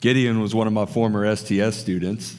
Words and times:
Gideon 0.00 0.40
was 0.40 0.54
one 0.54 0.68
of 0.68 0.72
my 0.72 0.86
former 0.86 1.34
STS 1.34 1.76
students 1.76 2.36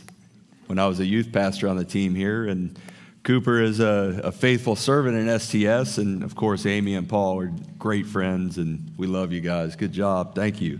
when 0.67 0.79
I 0.79 0.87
was 0.87 1.01
a 1.01 1.05
youth 1.05 1.33
pastor 1.33 1.67
on 1.67 1.75
the 1.75 1.83
team 1.83 2.15
here, 2.15 2.47
and 2.47 2.79
Cooper 3.23 3.61
is 3.61 3.81
a, 3.81 4.21
a, 4.23 4.31
faithful 4.31 4.77
servant 4.77 5.17
in 5.17 5.37
STS, 5.37 5.97
and 5.97 6.23
of 6.23 6.35
course, 6.35 6.65
Amy 6.65 6.95
and 6.95 7.09
Paul 7.09 7.41
are 7.41 7.51
great 7.77 8.05
friends, 8.05 8.57
and 8.57 8.93
we 8.95 9.07
love 9.07 9.33
you 9.33 9.41
guys. 9.41 9.75
Good 9.75 9.91
job. 9.91 10.35
Thank 10.35 10.61
you. 10.61 10.79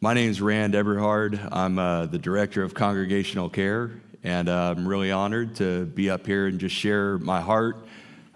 My 0.00 0.12
name 0.12 0.28
is 0.28 0.40
Rand 0.40 0.74
Eberhard. 0.74 1.38
I'm 1.52 1.78
uh, 1.78 2.06
the 2.06 2.18
director 2.18 2.64
of 2.64 2.74
congregational 2.74 3.48
care, 3.48 3.92
and 4.24 4.48
uh, 4.48 4.74
I'm 4.76 4.88
really 4.88 5.12
honored 5.12 5.54
to 5.56 5.84
be 5.84 6.10
up 6.10 6.26
here 6.26 6.48
and 6.48 6.58
just 6.58 6.74
share 6.74 7.16
my 7.18 7.40
heart, 7.40 7.76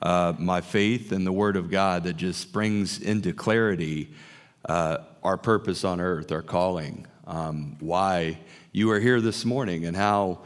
uh, 0.01 0.35
my 0.39 0.61
faith, 0.61 1.11
and 1.11 1.27
the 1.27 1.33
Word 1.33 1.57
of 1.57 1.69
God 1.69 2.05
that 2.05 2.17
just 2.17 2.53
brings 2.53 3.01
into 3.01 3.33
clarity 3.33 4.11
uh, 4.69 4.99
our 5.23 5.37
purpose 5.37 5.85
on 5.85 6.01
earth, 6.01 6.33
our 6.33 6.43
calling, 6.43 7.07
um, 7.27 7.77
why 7.81 8.39
you 8.73 8.91
are 8.91 9.01
here 9.01 9.21
this 9.21 9.45
morning, 9.45 9.85
and 9.85 9.97
how 9.97 10.41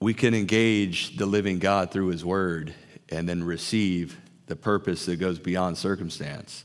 we 0.00 0.14
can 0.14 0.34
engage 0.34 1.16
the 1.16 1.26
living 1.26 1.58
God 1.58 1.90
through 1.90 2.08
His 2.08 2.24
Word 2.24 2.74
and 3.08 3.28
then 3.28 3.44
receive 3.44 4.18
the 4.46 4.56
purpose 4.56 5.06
that 5.06 5.16
goes 5.16 5.38
beyond 5.38 5.78
circumstance. 5.78 6.64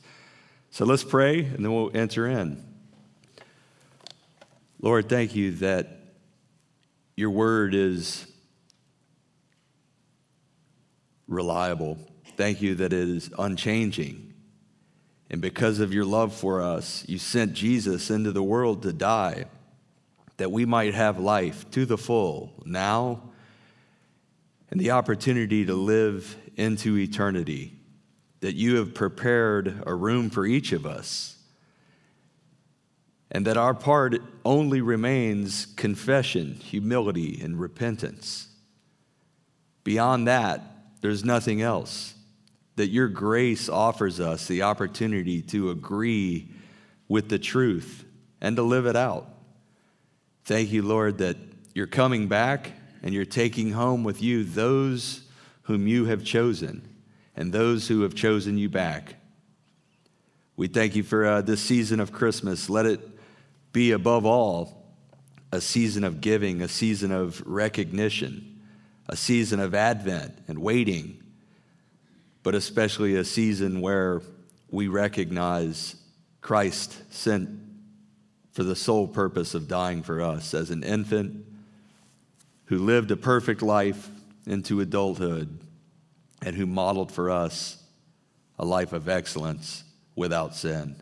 So 0.69 0.85
let's 0.85 1.03
pray, 1.03 1.39
and 1.39 1.65
then 1.65 1.73
we'll 1.73 1.91
enter 1.93 2.27
in. 2.27 2.63
Lord, 4.79 5.09
thank 5.09 5.35
you 5.35 5.51
that 5.55 5.99
your 7.15 7.29
word 7.29 7.75
is 7.75 8.25
reliable. 11.27 11.97
Thank 12.35 12.61
you 12.61 12.75
that 12.75 12.93
it 12.93 13.09
is 13.09 13.29
unchanging. 13.37 14.30
And 15.31 15.41
because 15.41 15.79
of 15.79 15.93
your 15.93 16.03
love 16.03 16.35
for 16.35 16.61
us, 16.61 17.05
you 17.07 17.17
sent 17.17 17.53
Jesus 17.53 18.11
into 18.11 18.33
the 18.33 18.43
world 18.43 18.83
to 18.83 18.91
die 18.91 19.45
that 20.35 20.51
we 20.51 20.65
might 20.65 20.93
have 20.93 21.19
life 21.19 21.69
to 21.71 21.85
the 21.85 21.97
full 21.97 22.51
now 22.65 23.21
and 24.69 24.79
the 24.79 24.91
opportunity 24.91 25.65
to 25.65 25.73
live 25.73 26.35
into 26.57 26.97
eternity. 26.97 27.73
That 28.41 28.55
you 28.55 28.75
have 28.75 28.93
prepared 28.93 29.83
a 29.85 29.95
room 29.95 30.29
for 30.29 30.45
each 30.45 30.73
of 30.73 30.85
us 30.85 31.37
and 33.31 33.47
that 33.47 33.55
our 33.55 33.73
part 33.73 34.21
only 34.43 34.81
remains 34.81 35.67
confession, 35.77 36.55
humility, 36.55 37.39
and 37.41 37.57
repentance. 37.57 38.47
Beyond 39.85 40.27
that, 40.27 40.61
there's 40.99 41.23
nothing 41.23 41.61
else. 41.61 42.15
That 42.77 42.87
your 42.87 43.07
grace 43.07 43.69
offers 43.69 44.19
us 44.19 44.47
the 44.47 44.63
opportunity 44.63 45.41
to 45.43 45.71
agree 45.71 46.49
with 47.07 47.29
the 47.29 47.39
truth 47.39 48.05
and 48.39 48.55
to 48.55 48.63
live 48.63 48.85
it 48.85 48.95
out. 48.95 49.27
Thank 50.45 50.71
you, 50.71 50.81
Lord, 50.81 51.19
that 51.19 51.37
you're 51.73 51.87
coming 51.87 52.27
back 52.27 52.71
and 53.03 53.13
you're 53.13 53.25
taking 53.25 53.71
home 53.71 54.03
with 54.03 54.21
you 54.21 54.43
those 54.43 55.21
whom 55.63 55.87
you 55.87 56.05
have 56.05 56.23
chosen 56.23 56.87
and 57.35 57.53
those 57.53 57.87
who 57.87 58.01
have 58.01 58.15
chosen 58.15 58.57
you 58.57 58.69
back. 58.69 59.15
We 60.55 60.67
thank 60.67 60.95
you 60.95 61.03
for 61.03 61.25
uh, 61.25 61.41
this 61.41 61.61
season 61.61 61.99
of 61.99 62.11
Christmas. 62.11 62.69
Let 62.69 62.85
it 62.85 62.99
be 63.71 63.91
above 63.91 64.25
all 64.25 64.81
a 65.51 65.61
season 65.61 66.03
of 66.03 66.21
giving, 66.21 66.61
a 66.61 66.67
season 66.67 67.11
of 67.11 67.41
recognition, 67.45 68.61
a 69.09 69.15
season 69.15 69.59
of 69.59 69.75
advent 69.75 70.37
and 70.47 70.59
waiting, 70.59 71.20
but 72.43 72.55
especially 72.55 73.15
a 73.15 73.23
season 73.23 73.81
where 73.81 74.21
we 74.69 74.87
recognize 74.87 75.95
Christ 76.41 77.13
sent 77.13 77.49
for 78.51 78.63
the 78.63 78.75
sole 78.75 79.07
purpose 79.07 79.53
of 79.53 79.67
dying 79.67 80.03
for 80.03 80.21
us 80.21 80.53
as 80.53 80.71
an 80.71 80.83
infant 80.83 81.45
who 82.65 82.79
lived 82.79 83.11
a 83.11 83.17
perfect 83.17 83.61
life 83.61 84.09
into 84.45 84.81
adulthood 84.81 85.59
and 86.41 86.55
who 86.55 86.65
modeled 86.65 87.11
for 87.11 87.29
us 87.29 87.81
a 88.57 88.65
life 88.65 88.93
of 88.93 89.07
excellence 89.07 89.83
without 90.15 90.55
sin. 90.55 90.95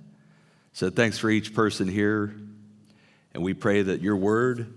So, 0.73 0.89
thanks 0.89 1.17
for 1.17 1.29
each 1.29 1.53
person 1.53 1.87
here 1.87 2.33
and 3.33 3.43
we 3.43 3.53
pray 3.53 3.81
that 3.81 4.01
your 4.01 4.15
word 4.15 4.73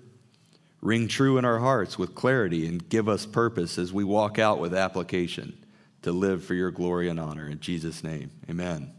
ring 0.80 1.08
true 1.08 1.38
in 1.38 1.44
our 1.44 1.58
hearts 1.58 1.98
with 1.98 2.14
clarity 2.14 2.66
and 2.66 2.88
give 2.88 3.08
us 3.08 3.24
purpose 3.24 3.78
as 3.78 3.92
we 3.92 4.04
walk 4.04 4.38
out 4.38 4.58
with 4.58 4.74
application 4.74 5.56
to 6.02 6.12
live 6.12 6.44
for 6.44 6.54
your 6.54 6.70
glory 6.70 7.08
and 7.08 7.18
honor. 7.18 7.46
In 7.48 7.60
Jesus' 7.60 8.02
name, 8.04 8.30
amen. 8.50 8.92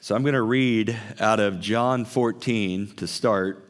So 0.00 0.14
I'm 0.14 0.22
going 0.22 0.34
to 0.34 0.42
read 0.42 0.96
out 1.18 1.40
of 1.40 1.60
John 1.60 2.04
14 2.04 2.94
to 2.96 3.06
start. 3.06 3.66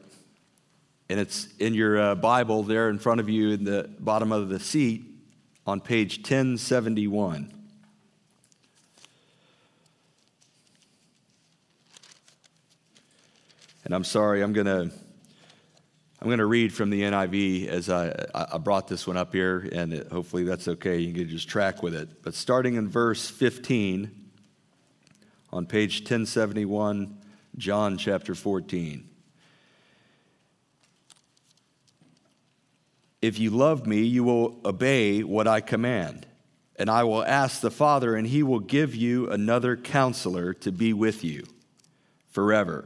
And 1.09 1.19
it's 1.19 1.49
in 1.59 1.75
your 1.75 2.01
uh, 2.01 2.15
Bible 2.15 2.63
there 2.63 2.89
in 2.89 2.99
front 2.99 3.21
of 3.21 3.29
you 3.29 3.51
in 3.51 3.65
the 3.65 3.91
bottom 3.99 4.31
of 4.31 4.49
the 4.49 4.61
seat 4.61 5.03
on 5.67 5.81
page 5.81 6.19
1071. 6.19 7.53
And 13.85 13.95
I'm 13.95 14.05
sorry, 14.05 14.43
I'm 14.43 14.53
going 14.53 14.67
to. 14.67 14.91
I'm 16.23 16.29
going 16.29 16.39
to 16.39 16.47
read 16.47 16.75
from 16.75 16.91
the 16.91 17.01
NIV 17.01 17.69
as 17.69 17.89
I, 17.89 18.15
I 18.35 18.59
brought 18.59 18.89
this 18.89 19.07
one 19.07 19.17
up 19.17 19.33
here, 19.33 19.67
and 19.73 19.95
it, 19.95 20.13
hopefully 20.13 20.45
that's 20.45 20.69
okay. 20.69 20.99
You 20.99 21.15
can 21.15 21.27
just 21.31 21.49
track 21.49 21.83
with 21.83 21.95
it. 21.95 22.23
But 22.23 22.35
starting 22.35 22.75
in 22.75 22.89
verse 22.89 23.31
15 23.31 24.11
on 25.51 25.65
page 25.65 26.01
1071, 26.01 27.17
John 27.57 27.97
chapter 27.97 28.35
14. 28.35 29.09
If 33.23 33.39
you 33.39 33.49
love 33.49 33.87
me, 33.87 34.03
you 34.03 34.23
will 34.23 34.61
obey 34.63 35.23
what 35.23 35.49
I 35.49 35.63
command. 35.63 36.27
And 36.77 36.91
I 36.91 37.05
will 37.05 37.25
ask 37.25 37.63
the 37.63 37.71
Father, 37.71 38.15
and 38.15 38.27
he 38.27 38.43
will 38.43 38.61
give 38.61 38.95
you 38.95 39.31
another 39.31 39.75
counselor 39.75 40.53
to 40.53 40.71
be 40.71 40.93
with 40.93 41.25
you 41.25 41.45
forever 42.29 42.85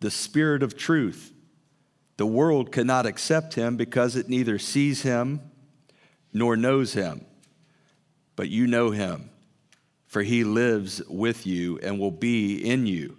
the 0.00 0.10
Spirit 0.10 0.62
of 0.62 0.76
truth. 0.76 1.32
The 2.20 2.26
world 2.26 2.70
cannot 2.70 3.06
accept 3.06 3.54
him 3.54 3.78
because 3.78 4.14
it 4.14 4.28
neither 4.28 4.58
sees 4.58 5.00
him 5.00 5.40
nor 6.34 6.54
knows 6.54 6.92
him. 6.92 7.24
But 8.36 8.50
you 8.50 8.66
know 8.66 8.90
him, 8.90 9.30
for 10.06 10.20
he 10.20 10.44
lives 10.44 11.00
with 11.08 11.46
you 11.46 11.78
and 11.78 11.98
will 11.98 12.10
be 12.10 12.58
in 12.58 12.86
you. 12.86 13.16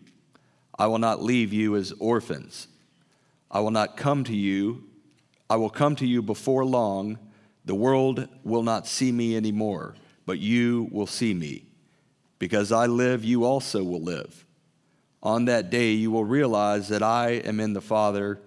I 0.77 0.85
will 0.85 0.99
not 0.99 1.19
leave 1.19 1.51
you 1.51 1.75
as 1.77 1.93
orphans. 1.93 2.67
I 3.49 3.61
will 3.61 3.71
not 3.71 3.97
come 3.97 4.23
to 4.25 4.35
you. 4.35 4.83
I 5.49 5.55
will 5.55 5.71
come 5.71 5.95
to 5.95 6.05
you 6.05 6.21
before 6.21 6.63
long. 6.63 7.17
The 7.65 7.73
world 7.73 8.27
will 8.43 8.61
not 8.61 8.85
see 8.85 9.11
me 9.11 9.35
anymore, 9.35 9.95
but 10.27 10.37
you 10.37 10.89
will 10.91 11.07
see 11.07 11.33
me. 11.33 11.63
Because 12.37 12.71
I 12.71 12.85
live, 12.85 13.25
you 13.25 13.45
also 13.45 13.83
will 13.83 14.03
live. 14.03 14.45
On 15.23 15.45
that 15.45 15.71
day, 15.71 15.93
you 15.93 16.11
will 16.11 16.23
realize 16.23 16.89
that 16.89 17.01
I 17.01 17.31
am 17.31 17.59
in 17.59 17.73
the 17.73 17.81
Father, 17.81 18.39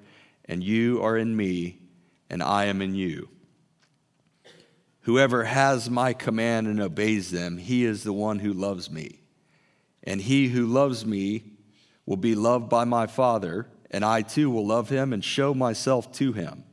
and 0.46 0.62
you 0.62 1.02
are 1.02 1.16
in 1.16 1.36
me, 1.36 1.78
and 2.28 2.42
I 2.42 2.66
am 2.66 2.82
in 2.82 2.94
you. 2.94 3.28
Whoever 5.02 5.44
has 5.44 5.90
my 5.90 6.12
command 6.12 6.66
and 6.66 6.80
obeys 6.80 7.30
them, 7.30 7.58
he 7.58 7.84
is 7.84 8.04
the 8.04 8.12
one 8.12 8.38
who 8.38 8.52
loves 8.52 8.90
me. 8.90 9.20
And 10.02 10.20
he 10.20 10.48
who 10.48 10.66
loves 10.66 11.04
me 11.04 11.52
will 12.06 12.16
be 12.16 12.34
loved 12.34 12.68
by 12.68 12.84
my 12.84 13.06
Father, 13.06 13.66
and 13.90 14.04
I 14.04 14.22
too 14.22 14.50
will 14.50 14.66
love 14.66 14.88
him 14.88 15.12
and 15.12 15.22
show 15.22 15.54
myself 15.54 16.10
to 16.12 16.32
him. 16.32 16.64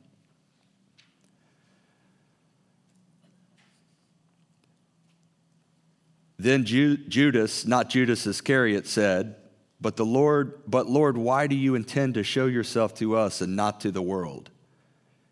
Then 6.39 6.65
Judas, 6.65 7.67
not 7.67 7.89
Judas 7.89 8.25
Iscariot, 8.25 8.87
said, 8.87 9.35
but 9.81 9.95
the 9.95 10.05
Lord, 10.05 10.61
but 10.67 10.87
Lord, 10.87 11.17
why 11.17 11.47
do 11.47 11.55
you 11.55 11.73
intend 11.73 12.13
to 12.13 12.23
show 12.23 12.45
yourself 12.45 12.93
to 12.95 13.17
us 13.17 13.41
and 13.41 13.55
not 13.55 13.81
to 13.81 13.91
the 13.91 14.01
world? 14.01 14.51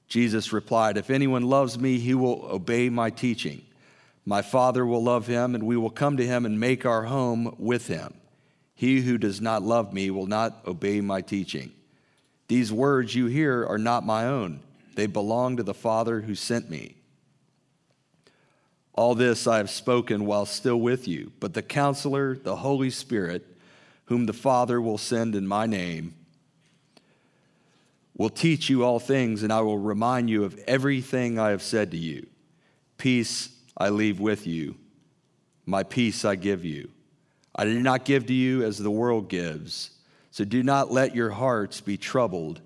Jesus 0.08 0.52
replied, 0.52 0.98
If 0.98 1.12
anyone 1.12 1.44
loves 1.44 1.78
me, 1.78 2.00
he 2.00 2.16
will 2.16 2.48
obey 2.50 2.90
my 2.90 3.12
teaching. 3.12 3.62
My 4.26 4.42
Father 4.42 4.86
will 4.86 5.04
love 5.04 5.28
him, 5.28 5.54
and 5.54 5.66
we 5.66 5.78
will 5.78 5.92
come 5.92 6.18
to 6.18 6.26
him 6.26 6.46
and 6.46 6.60
make 6.60 6.84
our 6.84 7.04
home 7.04 7.56
with 7.60 7.88
him. 7.88 8.16
He 8.74 9.02
who 9.02 9.20
does 9.20 9.40
not 9.40 9.62
love 9.62 9.94
me 9.94 10.10
will 10.10 10.26
not 10.26 10.62
obey 10.66 11.00
my 11.00 11.22
teaching. 11.22 11.72
These 12.48 12.72
words 12.72 13.14
you 13.14 13.28
hear 13.28 13.64
are 13.68 13.78
not 13.78 14.06
my 14.06 14.26
own, 14.26 14.62
they 14.96 15.06
belong 15.06 15.58
to 15.58 15.64
the 15.64 15.74
Father 15.76 16.22
who 16.22 16.34
sent 16.34 16.70
me. 16.70 16.96
All 18.94 19.14
this 19.14 19.46
I 19.46 19.58
have 19.58 19.70
spoken 19.70 20.26
while 20.26 20.46
still 20.46 20.80
with 20.80 21.08
you, 21.08 21.32
but 21.40 21.54
the 21.54 21.62
counselor, 21.62 22.36
the 22.36 22.58
Holy 22.58 22.90
Spirit, 22.90 23.46
whom 24.10 24.26
the 24.26 24.34
Father 24.34 24.82
will 24.82 24.98
send 24.98 25.36
in 25.36 25.48
my 25.48 25.68
name, 25.68 26.16
will 28.18 28.30
teach 28.30 28.68
you 28.70 28.84
all 28.84 29.00
things, 29.00 29.44
and 29.44 29.54
I 29.54 29.62
will 29.62 29.78
remind 29.78 30.30
you 30.30 30.44
of 30.44 30.58
everything 30.68 31.40
I 31.40 31.52
have 31.52 31.62
said 31.62 31.92
to 31.92 31.98
you. 31.98 32.28
Peace 32.98 33.50
I 33.78 33.90
leave 33.90 34.20
with 34.20 34.46
you, 34.46 34.76
my 35.66 35.84
peace 35.84 36.26
I 36.26 36.36
give 36.36 36.66
you. 36.66 36.90
I 37.56 37.66
did 37.66 37.84
not 37.84 38.04
give 38.04 38.26
to 38.26 38.34
you 38.34 38.64
as 38.64 38.80
the 38.80 38.92
world 38.92 39.30
gives. 39.30 39.92
So 40.32 40.44
do 40.44 40.64
not 40.64 40.92
let 40.92 41.16
your 41.16 41.30
hearts 41.30 41.80
be 41.80 41.96
troubled 41.96 42.62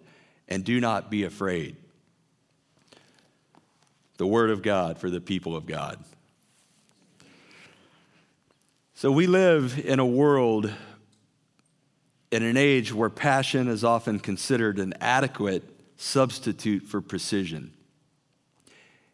and 0.48 0.64
do 0.64 0.80
not 0.80 1.12
be 1.12 1.24
afraid. 1.24 1.76
The 4.18 4.28
word 4.28 4.50
of 4.50 4.62
God 4.62 4.98
for 4.98 5.10
the 5.10 5.22
people 5.22 5.56
of 5.56 5.66
God. 5.66 6.04
So 8.96 9.12
we 9.12 9.28
live 9.28 9.78
in 9.84 10.00
a 10.00 10.06
world, 10.06 10.72
in 12.34 12.42
an 12.42 12.58
age 12.58 12.92
where 12.92 13.12
passion 13.12 13.68
is 13.68 13.84
often 13.84 14.20
considered 14.20 14.80
an 14.80 14.96
adequate 15.00 15.64
substitute 15.98 16.82
for 16.82 17.00
precision. 17.00 17.72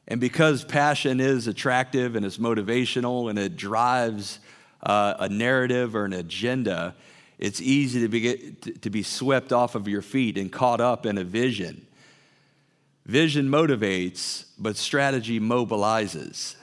And 0.08 0.22
because 0.22 0.64
passion 0.64 1.20
is 1.20 1.46
attractive 1.46 2.16
and 2.16 2.26
it's 2.26 2.38
motivational 2.38 3.30
and 3.30 3.38
it 3.38 3.58
drives 3.58 4.40
uh, 4.82 5.16
a 5.20 5.28
narrative 5.28 5.98
or 5.98 6.06
an 6.06 6.14
agenda, 6.14 6.96
it's 7.38 7.62
easy 7.62 8.00
to 8.02 8.08
be, 8.08 8.54
to 8.82 8.90
be 8.90 9.04
swept 9.04 9.52
off 9.52 9.76
of 9.76 9.90
your 9.90 10.02
feet 10.02 10.38
and 10.38 10.50
caught 10.50 10.80
up 10.80 11.06
in 11.06 11.18
a 11.18 11.24
vision. 11.26 11.86
Vision 13.06 13.50
motivates, 13.50 14.46
but 14.58 14.78
strategy 14.78 15.42
mobilizes. 15.42 16.56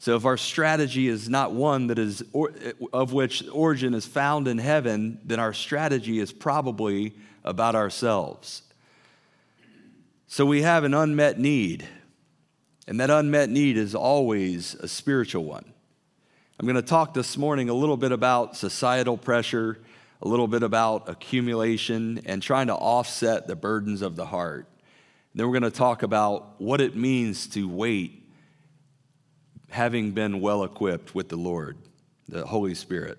So 0.00 0.16
if 0.16 0.24
our 0.24 0.38
strategy 0.38 1.08
is 1.08 1.28
not 1.28 1.52
one 1.52 1.88
that 1.88 1.98
is 1.98 2.24
or, 2.32 2.52
of 2.90 3.12
which 3.12 3.44
origin 3.52 3.92
is 3.92 4.06
found 4.06 4.48
in 4.48 4.56
heaven, 4.56 5.20
then 5.24 5.38
our 5.38 5.52
strategy 5.52 6.18
is 6.20 6.32
probably 6.32 7.12
about 7.44 7.74
ourselves. 7.74 8.62
So 10.26 10.46
we 10.46 10.62
have 10.62 10.84
an 10.84 10.94
unmet 10.94 11.38
need, 11.38 11.86
and 12.86 12.98
that 12.98 13.10
unmet 13.10 13.50
need 13.50 13.76
is 13.76 13.94
always 13.94 14.74
a 14.76 14.88
spiritual 14.88 15.44
one. 15.44 15.70
I'm 16.58 16.64
going 16.64 16.76
to 16.76 16.82
talk 16.82 17.12
this 17.12 17.36
morning 17.36 17.68
a 17.68 17.74
little 17.74 17.98
bit 17.98 18.10
about 18.10 18.56
societal 18.56 19.18
pressure, 19.18 19.80
a 20.22 20.28
little 20.28 20.48
bit 20.48 20.62
about 20.62 21.10
accumulation, 21.10 22.22
and 22.24 22.42
trying 22.42 22.68
to 22.68 22.74
offset 22.74 23.46
the 23.46 23.56
burdens 23.56 24.00
of 24.00 24.16
the 24.16 24.24
heart. 24.24 24.66
Then 25.34 25.46
we're 25.46 25.60
going 25.60 25.70
to 25.70 25.76
talk 25.76 26.02
about 26.02 26.58
what 26.58 26.80
it 26.80 26.96
means 26.96 27.48
to 27.48 27.68
wait, 27.68 28.19
having 29.70 30.12
been 30.12 30.40
well 30.40 30.64
equipped 30.64 31.14
with 31.14 31.28
the 31.28 31.36
Lord, 31.36 31.76
the 32.28 32.46
Holy 32.46 32.74
Spirit. 32.74 33.18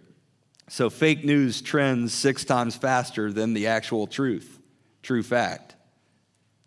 So, 0.70 0.90
fake 0.90 1.26
news 1.26 1.62
trends 1.62 2.14
six 2.14 2.46
times 2.46 2.76
faster 2.76 3.34
than 3.34 3.54
the 3.54 3.68
actual 3.68 4.08
truth, 4.08 4.60
true 5.02 5.24
fact. 5.24 5.76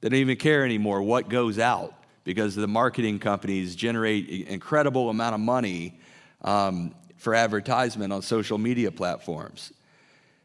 They 0.01 0.11
don't 0.11 0.19
even 0.19 0.37
care 0.37 0.65
anymore 0.65 1.03
what 1.03 1.31
goes 1.31 1.59
out 1.59 1.95
because 2.25 2.55
the 2.55 2.69
marketing 2.69 3.19
companies 3.19 3.75
generate 3.75 4.29
incredible 4.29 5.09
amount 5.09 5.35
of 5.35 5.41
money 5.41 5.99
um, 6.43 6.95
for 7.17 7.35
advertisement 7.35 8.13
on 8.13 8.21
social 8.21 8.59
media 8.59 8.91
platforms. 8.91 9.73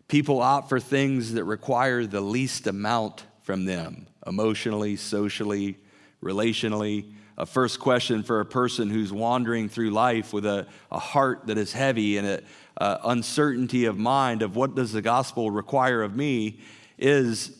People 0.08 0.42
opt 0.42 0.70
for 0.70 0.80
things 0.80 1.34
that 1.34 1.44
require 1.44 2.06
the 2.06 2.22
least 2.22 2.68
amount 2.68 3.26
from 3.42 3.66
them 3.66 4.08
emotionally, 4.26 4.96
socially, 4.96 5.78
relationally. 6.24 7.12
A 7.40 7.46
first 7.46 7.80
question 7.80 8.22
for 8.22 8.42
a 8.42 8.46
person 8.46 8.90
who's 8.90 9.14
wandering 9.14 9.70
through 9.70 9.92
life 9.92 10.34
with 10.34 10.46
a, 10.46 10.68
a 10.92 11.00
heart 11.00 11.48
that 11.48 11.58
is 11.58 11.72
heavy 11.72 12.18
and 12.18 12.28
an 12.28 12.44
uncertainty 12.80 13.86
of 13.86 13.98
mind 13.98 14.42
of 14.42 14.58
what 14.58 14.76
does 14.76 14.92
the 14.92 15.02
gospel 15.02 15.50
require 15.50 16.02
of 16.02 16.18
me 16.18 16.60
is 16.98 17.58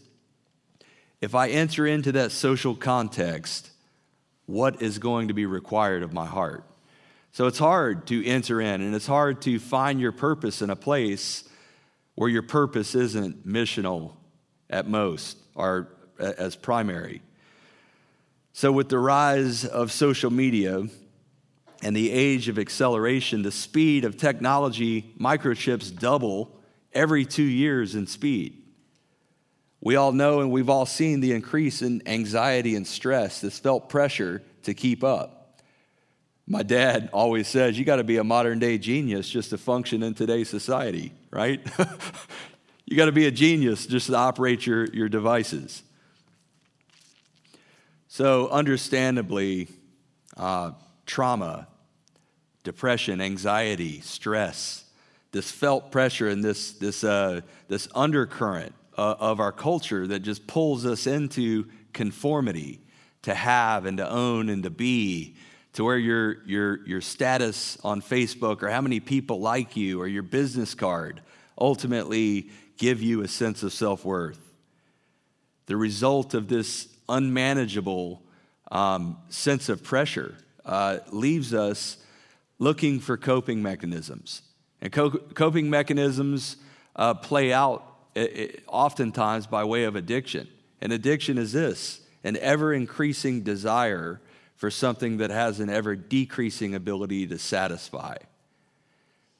if 1.22 1.34
I 1.34 1.48
enter 1.48 1.88
into 1.88 2.12
that 2.12 2.34
social 2.34 2.76
context, 2.76 3.72
what 4.48 4.82
is 4.82 5.00
going 5.00 5.30
to 5.30 5.34
be 5.34 5.46
required 5.46 6.04
of 6.04 6.12
my 6.12 6.26
heart? 6.26 6.66
So 7.32 7.48
it's 7.48 7.60
hard 7.60 8.06
to 8.08 8.26
enter 8.26 8.60
in, 8.60 8.82
and 8.82 8.94
it's 8.94 9.08
hard 9.08 9.42
to 9.44 9.60
find 9.60 10.02
your 10.02 10.12
purpose 10.12 10.62
in 10.62 10.70
a 10.70 10.76
place 10.76 11.48
where 12.16 12.30
your 12.30 12.42
purpose 12.42 12.96
isn't 12.96 13.48
missional 13.48 14.14
at 14.70 14.90
most 14.90 15.38
or 15.56 15.88
as 16.20 16.58
primary. 16.58 17.22
So, 18.54 18.72
with 18.72 18.90
the 18.90 19.00
rise 19.00 19.66
of 19.66 19.92
social 19.92 20.32
media 20.32 20.88
and 21.82 21.96
the 21.96 22.12
age 22.12 22.50
of 22.50 22.60
acceleration, 22.60 23.42
the 23.42 23.52
speed 23.52 24.04
of 24.06 24.18
technology, 24.18 25.14
microchips 25.20 25.98
double 25.98 26.56
every 26.94 27.26
two 27.26 27.44
years 27.44 27.96
in 27.96 28.08
speed. 28.08 28.62
We 29.82 29.96
all 29.96 30.12
know 30.12 30.42
and 30.42 30.52
we've 30.52 30.70
all 30.70 30.86
seen 30.86 31.22
the 31.22 31.32
increase 31.32 31.82
in 31.82 32.02
anxiety 32.06 32.76
and 32.76 32.86
stress, 32.86 33.42
this 33.42 33.60
felt 33.60 33.90
pressure 33.90 34.42
to 34.64 34.74
keep 34.74 35.04
up. 35.04 35.62
My 36.48 36.64
dad 36.64 37.10
always 37.14 37.48
says 37.48 37.78
you 37.78 37.86
got 37.86 37.98
to 37.98 38.04
be 38.04 38.18
a 38.18 38.24
modern 38.24 38.60
day 38.60 38.78
genius 38.78 39.30
just 39.30 39.52
to 39.52 39.58
function 39.58 40.02
in 40.04 40.16
today's 40.16 40.50
society, 40.50 41.14
right? 41.32 41.62
you 42.86 42.98
got 42.98 43.06
to 43.06 43.12
be 43.12 43.28
a 43.28 43.32
genius 43.32 43.86
just 43.86 44.08
to 44.08 44.16
operate 44.16 44.66
your, 44.66 44.86
your 44.86 45.08
devices. 45.08 45.84
So, 48.20 48.50
understandably, 48.50 49.70
uh, 50.36 50.72
trauma, 51.06 51.70
depression, 52.66 53.22
anxiety, 53.22 54.02
stress, 54.02 54.84
this 55.32 55.50
felt 55.50 55.90
pressure 55.90 56.28
and 56.28 56.44
this, 56.44 56.74
this, 56.74 57.06
uh, 57.06 57.40
this 57.70 57.88
undercurrent 57.96 58.76
uh, 58.98 59.16
of 59.22 59.40
our 59.40 59.54
culture 59.54 60.06
that 60.06 60.20
just 60.20 60.48
pulls 60.48 60.86
us 60.86 61.08
into 61.08 61.68
conformity 61.94 62.82
to 63.22 63.34
have 63.34 63.86
and 63.86 64.00
to 64.00 64.10
own 64.10 64.50
and 64.50 64.64
to 64.64 64.70
be 64.70 65.38
to 65.72 65.86
where 65.86 65.98
your, 65.98 66.44
your, 66.44 66.86
your 66.86 67.00
status 67.00 67.78
on 67.86 68.02
Facebook 68.02 68.62
or 68.64 68.68
how 68.68 68.82
many 68.82 69.00
people 69.00 69.40
like 69.40 69.78
you 69.78 70.02
or 70.02 70.10
your 70.10 70.24
business 70.24 70.76
card 70.76 71.22
ultimately 71.58 72.50
give 72.76 73.02
you 73.02 73.22
a 73.22 73.30
sense 73.30 73.64
of 73.64 73.72
self 73.72 74.04
worth. 74.04 74.42
The 75.68 75.78
result 75.78 76.34
of 76.34 76.50
this 76.50 76.90
unmanageable 77.10 78.22
um, 78.72 79.18
sense 79.30 79.68
of 79.68 79.84
pressure 79.84 80.36
uh, 80.66 81.00
leaves 81.12 81.54
us 81.54 81.98
looking 82.60 83.00
for 83.00 83.18
coping 83.18 83.62
mechanisms. 83.62 84.44
And 84.82 84.94
co- 84.94 85.10
coping 85.10 85.70
mechanisms 85.70 86.58
uh, 86.96 87.16
play 87.16 87.52
out 87.52 87.86
it, 88.16 88.20
uh, 88.20 88.42
it, 88.42 88.64
uh, 88.68 88.72
oftentimes 88.72 89.48
by 89.48 89.64
way 89.64 89.84
of 89.86 89.96
addiction. 89.96 90.48
And 90.82 90.94
addiction 90.94 91.38
is 91.38 91.52
this 91.52 92.02
an 92.24 92.38
ever 92.38 92.74
increasing 92.74 93.42
desire 93.42 94.22
for 94.56 94.70
something 94.70 95.18
that 95.18 95.30
has 95.30 95.60
an 95.60 95.70
ever 95.70 95.96
decreasing 95.96 96.76
ability 96.76 97.28
to 97.28 97.38
satisfy. 97.38 98.18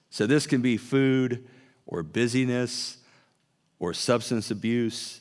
So, 0.10 0.26
this 0.26 0.48
can 0.48 0.62
be 0.62 0.78
food 0.78 1.46
or 1.86 2.04
busyness 2.04 2.98
or 3.80 3.94
substance 3.94 4.50
abuse 4.50 5.19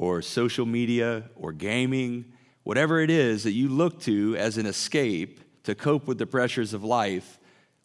or 0.00 0.22
social 0.22 0.64
media 0.64 1.24
or 1.36 1.52
gaming, 1.52 2.24
whatever 2.62 3.00
it 3.00 3.10
is 3.10 3.44
that 3.44 3.52
you 3.52 3.68
look 3.68 4.00
to 4.00 4.34
as 4.36 4.56
an 4.56 4.64
escape 4.64 5.40
to 5.62 5.74
cope 5.74 6.06
with 6.06 6.16
the 6.16 6.26
pressures 6.26 6.72
of 6.72 6.82
life, 6.82 7.38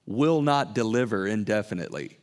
will 0.05 0.41
not 0.41 0.73
deliver 0.73 1.27
indefinitely. 1.27 2.17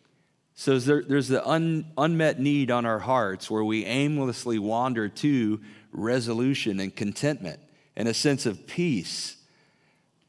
So 0.55 0.79
there, 0.79 1.03
there's 1.07 1.29
the 1.29 1.47
un, 1.47 1.93
unmet 1.99 2.41
need 2.41 2.71
on 2.71 2.87
our 2.87 3.01
hearts 3.01 3.51
where 3.51 3.63
we 3.63 3.85
aimlessly 3.85 4.59
wander 4.59 5.11
to 5.11 5.61
resolution 5.93 6.81
and 6.81 6.97
contentment 6.97 7.61
and 7.95 8.09
a 8.09 8.15
sense 8.15 8.47
of 8.47 8.67
peace. 8.67 9.37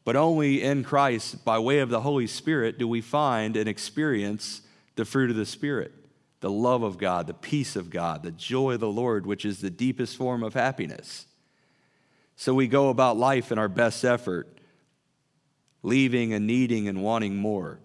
But 0.04 0.18
only 0.18 0.62
in 0.62 0.84
Christ, 0.84 1.46
by 1.46 1.58
way 1.60 1.80
of 1.80 1.90
the 1.90 2.02
Holy 2.02 2.28
Spirit, 2.28 2.78
do 2.78 2.86
we 2.86 3.00
find 3.00 3.56
and 3.56 3.70
experience 3.70 4.62
the 4.96 5.06
fruit 5.06 5.30
of 5.30 5.38
the 5.38 5.46
Spirit 5.46 6.03
the 6.44 6.52
love 6.52 6.84
of 6.84 6.98
God, 6.98 7.26
the 7.26 7.34
peace 7.34 7.78
of 7.78 7.90
God, 7.90 8.22
the 8.22 8.32
joy 8.32 8.74
of 8.74 8.82
the 8.82 8.90
Lord, 8.90 9.26
which 9.26 9.46
is 9.46 9.62
the 9.62 9.70
deepest 9.70 10.18
form 10.18 10.44
of 10.44 10.54
happiness. 10.54 11.26
So 12.36 12.54
we 12.54 12.68
go 12.68 12.90
about 12.90 13.16
life 13.16 13.50
in 13.50 13.58
our 13.58 13.70
best 13.70 14.04
effort, 14.04 14.58
leaving 15.84 16.34
and 16.34 16.46
needing 16.46 16.90
and 16.90 17.02
wanting 17.02 17.38
more. 17.38 17.80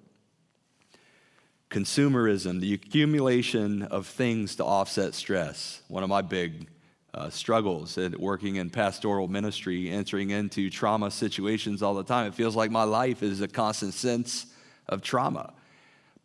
Consumerism, 1.70 2.58
the 2.58 2.74
accumulation 2.74 3.84
of 3.84 4.08
things 4.08 4.56
to 4.56 4.64
offset 4.64 5.14
stress, 5.14 5.80
one 5.86 6.02
of 6.02 6.08
my 6.08 6.22
big 6.22 6.66
uh, 7.14 7.30
struggles 7.30 7.96
at 7.96 8.18
working 8.18 8.56
in 8.56 8.70
pastoral 8.70 9.28
ministry, 9.28 9.88
entering 9.88 10.30
into 10.30 10.68
trauma 10.68 11.12
situations 11.12 11.80
all 11.80 11.94
the 11.94 12.02
time. 12.02 12.26
It 12.26 12.34
feels 12.34 12.56
like 12.56 12.72
my 12.72 12.82
life 12.82 13.22
is 13.22 13.40
a 13.40 13.46
constant 13.46 13.94
sense 13.94 14.46
of 14.88 15.00
trauma. 15.00 15.52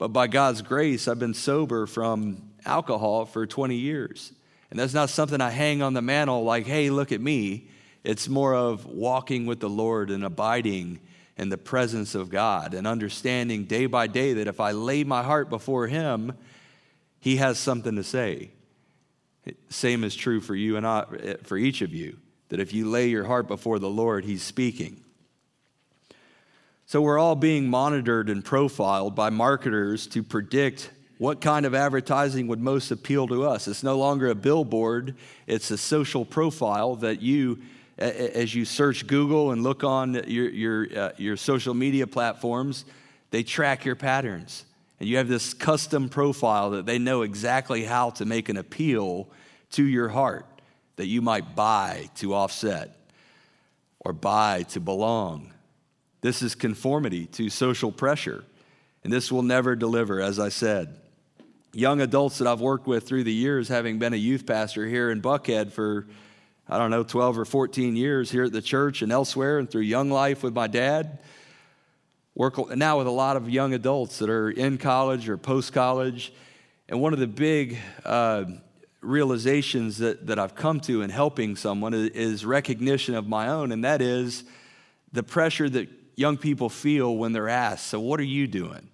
But 0.03 0.12
by 0.12 0.27
God's 0.27 0.62
grace, 0.62 1.07
I've 1.07 1.19
been 1.19 1.33
sober 1.33 1.88
from 1.88 2.50
alcohol 2.65 3.25
for 3.25 3.48
20 3.48 3.75
years. 3.75 4.33
And 4.69 4.77
that's 4.77 4.93
not 4.93 5.10
something 5.10 5.39
I 5.39 5.50
hang 5.50 5.81
on 5.81 5.93
the 5.93 6.01
mantle 6.01 6.43
like, 6.43 6.65
hey, 6.65 6.89
look 6.89 7.13
at 7.13 7.22
me. 7.22 7.69
It's 8.03 8.27
more 8.27 8.53
of 8.53 8.86
walking 8.86 9.45
with 9.45 9.62
the 9.62 9.69
Lord 9.69 10.12
and 10.12 10.25
abiding 10.25 11.00
in 11.38 11.48
the 11.48 11.57
presence 11.57 12.15
of 12.15 12.29
God 12.29 12.74
and 12.74 12.86
understanding 12.86 13.63
day 13.63 13.86
by 13.86 14.07
day 14.07 14.33
that 14.33 14.48
if 14.48 14.60
I 14.60 14.72
lay 14.72 15.05
my 15.05 15.24
heart 15.24 15.50
before 15.50 15.88
Him, 15.88 16.33
He 17.22 17.38
has 17.38 17.57
something 17.57 17.95
to 17.95 18.03
say. 18.03 18.50
Same 19.69 20.03
is 20.03 20.17
true 20.17 20.41
for 20.41 20.53
you 20.53 20.75
and 20.75 20.86
I, 20.86 21.38
for 21.43 21.55
each 21.55 21.81
of 21.81 21.93
you, 21.93 22.17
that 22.50 22.60
if 22.60 22.74
you 22.74 22.89
lay 22.89 23.07
your 23.07 23.24
heart 23.24 23.48
before 23.48 23.79
the 23.79 23.89
Lord, 23.89 24.25
He's 24.25 24.43
speaking. 24.43 25.01
So 26.86 27.02
we're 27.02 27.18
all 27.18 27.36
being 27.36 27.70
monitored 27.70 28.30
and 28.30 28.44
profiled 28.44 29.16
by 29.16 29.30
marketers 29.30 30.06
to 30.08 30.22
predict 30.22 30.92
what 31.18 31.40
kind 31.40 31.66
of 31.66 31.74
advertising 31.74 32.48
would 32.48 32.60
most 32.60 32.92
appeal 32.92 33.28
to 33.28 33.46
us. 33.46 33.68
It's 33.68 33.84
no 33.84 33.98
longer 33.98 34.28
a 34.30 34.36
billboard, 34.36 35.16
it's 35.48 35.72
a 35.72 35.78
social 35.78 36.25
profile 36.25 36.98
that 36.98 37.22
you, 37.22 37.62
as 37.98 38.54
you 38.54 38.66
search 38.66 39.08
Google 39.08 39.52
and 39.52 39.63
look 39.63 39.84
on 39.86 40.16
your, 40.28 40.50
your, 40.50 40.88
uh, 40.96 41.12
your 41.18 41.38
social 41.38 41.74
media 41.74 42.08
platforms, 42.08 42.84
they 43.32 43.44
track 43.44 43.86
your 43.86 43.96
patterns. 43.96 44.66
And 45.00 45.08
you 45.08 45.18
have 45.18 45.30
this 45.30 45.54
custom 45.54 46.10
profile 46.10 46.72
that 46.72 46.86
they 46.86 47.00
know 47.00 47.22
exactly 47.22 47.86
how 47.86 48.10
to 48.12 48.25
make 48.25 48.50
an 48.50 48.58
appeal 48.58 49.30
to 49.72 49.84
your 49.84 50.10
heart 50.10 50.46
that 50.98 51.08
you 51.08 51.22
might 51.22 51.56
buy 51.56 52.10
to 52.16 52.34
offset 52.34 52.98
or 54.02 54.12
buy 54.12 54.63
to 54.63 54.80
belong. 54.80 55.52
This 56.24 56.42
is 56.42 56.56
conformity 56.56 57.25
to 57.34 57.50
social 57.50 57.92
pressure, 57.92 58.46
and 59.03 59.12
this 59.12 59.30
will 59.30 59.44
never 59.44 59.75
deliver, 59.75 60.22
as 60.22 60.39
I 60.39 60.48
said. 60.48 60.96
Young 61.74 62.00
adults 62.00 62.38
that 62.38 62.48
I've 62.48 62.62
worked 62.62 62.88
with 62.88 63.06
through 63.06 63.25
the 63.25 63.34
years, 63.34 63.68
having 63.68 64.00
been 64.00 64.13
a 64.13 64.18
youth 64.18 64.46
pastor 64.46 64.88
here 64.88 65.12
in 65.12 65.22
Buckhead 65.22 65.74
for, 65.74 66.08
I 66.70 66.77
don't 66.77 66.92
know, 66.92 67.03
12 67.03 67.39
or 67.39 67.44
14 67.44 67.98
years 67.98 68.32
here 68.32 68.46
at 68.46 68.53
the 68.53 68.62
church 68.62 69.01
and 69.01 69.12
elsewhere, 69.12 69.60
and 69.60 69.70
through 69.70 69.82
Young 69.82 70.10
Life 70.10 70.44
with 70.44 70.53
my 70.53 70.68
dad, 70.68 71.20
work 72.36 72.74
now 72.74 73.00
with 73.00 73.08
a 73.08 73.12
lot 73.12 73.36
of 73.36 73.50
young 73.50 73.74
adults 73.74 74.20
that 74.20 74.30
are 74.30 74.50
in 74.50 74.77
college 74.77 75.27
or 75.27 75.36
post 75.36 75.74
college. 75.74 76.32
And 76.88 77.01
one 77.01 77.12
of 77.12 77.20
the 77.20 77.27
big 77.27 77.77
uh, 78.06 78.46
realizations 79.01 79.98
that, 79.98 80.27
that 80.27 80.39
I've 80.39 80.56
come 80.56 80.80
to 80.82 81.01
in 81.01 81.10
helping 81.10 81.58
someone 81.58 81.94
is 81.94 82.46
recognition 82.46 83.13
of 83.13 83.27
my 83.27 83.50
own, 83.50 83.74
and 83.74 83.84
that 83.84 84.01
is 84.01 84.46
the 85.12 85.22
pressure 85.22 85.68
that 85.68 85.89
young 86.15 86.38
people 86.38 86.70
feel 86.70 87.15
when 87.15 87.34
they're 87.34 87.50
asked, 87.50 87.88
So, 87.88 88.00
what 88.00 88.20
are 88.20 88.24
you 88.24 88.48
doing? 88.48 88.89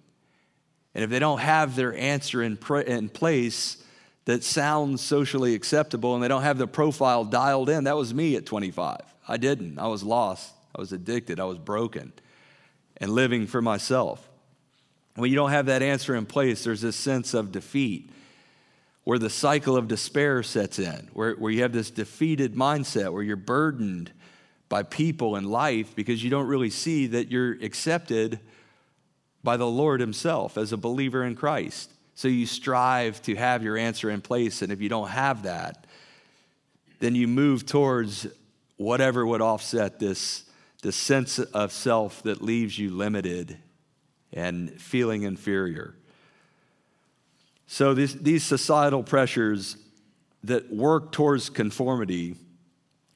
And 0.94 1.04
if 1.04 1.10
they 1.10 1.18
don't 1.18 1.38
have 1.38 1.76
their 1.76 1.94
answer 1.94 2.42
in, 2.42 2.58
in 2.86 3.08
place 3.08 3.82
that 4.24 4.42
sounds 4.42 5.00
socially 5.00 5.54
acceptable 5.54 6.14
and 6.14 6.22
they 6.22 6.28
don't 6.28 6.42
have 6.42 6.58
the 6.58 6.66
profile 6.66 7.24
dialed 7.24 7.70
in, 7.70 7.84
that 7.84 7.96
was 7.96 8.12
me 8.12 8.36
at 8.36 8.46
25. 8.46 8.98
I 9.28 9.36
didn't. 9.36 9.78
I 9.78 9.86
was 9.86 10.02
lost. 10.02 10.52
I 10.74 10.80
was 10.80 10.92
addicted. 10.92 11.38
I 11.38 11.44
was 11.44 11.58
broken 11.58 12.12
and 12.96 13.12
living 13.12 13.46
for 13.46 13.62
myself. 13.62 14.28
When 15.14 15.30
you 15.30 15.36
don't 15.36 15.50
have 15.50 15.66
that 15.66 15.82
answer 15.82 16.14
in 16.14 16.26
place, 16.26 16.64
there's 16.64 16.80
this 16.80 16.96
sense 16.96 17.34
of 17.34 17.52
defeat 17.52 18.10
where 19.04 19.18
the 19.18 19.30
cycle 19.30 19.76
of 19.76 19.88
despair 19.88 20.42
sets 20.42 20.78
in, 20.78 21.08
where, 21.12 21.32
where 21.34 21.50
you 21.50 21.62
have 21.62 21.72
this 21.72 21.90
defeated 21.90 22.54
mindset, 22.54 23.12
where 23.12 23.22
you're 23.22 23.36
burdened 23.36 24.12
by 24.70 24.84
people 24.84 25.36
and 25.36 25.50
life 25.50 25.94
because 25.94 26.24
you 26.24 26.30
don't 26.30 26.46
really 26.46 26.70
see 26.70 27.08
that 27.08 27.30
you're 27.30 27.52
accepted 27.60 28.40
by 29.42 29.58
the 29.58 29.66
Lord 29.66 30.00
Himself 30.00 30.56
as 30.56 30.72
a 30.72 30.78
believer 30.78 31.24
in 31.24 31.34
Christ. 31.34 31.92
So 32.14 32.28
you 32.28 32.46
strive 32.46 33.20
to 33.22 33.34
have 33.34 33.62
your 33.62 33.76
answer 33.76 34.08
in 34.08 34.22
place, 34.22 34.62
and 34.62 34.72
if 34.72 34.80
you 34.80 34.88
don't 34.88 35.08
have 35.08 35.42
that, 35.42 35.86
then 37.00 37.14
you 37.14 37.26
move 37.26 37.66
towards 37.66 38.26
whatever 38.76 39.26
would 39.26 39.40
offset 39.42 39.98
this, 39.98 40.44
this 40.82 40.96
sense 40.96 41.38
of 41.38 41.72
self 41.72 42.22
that 42.22 42.40
leaves 42.40 42.78
you 42.78 42.90
limited 42.90 43.58
and 44.32 44.80
feeling 44.80 45.24
inferior. 45.24 45.96
So 47.66 47.94
these, 47.94 48.14
these 48.14 48.44
societal 48.44 49.02
pressures 49.02 49.76
that 50.44 50.72
work 50.72 51.10
towards 51.10 51.50
conformity 51.50 52.36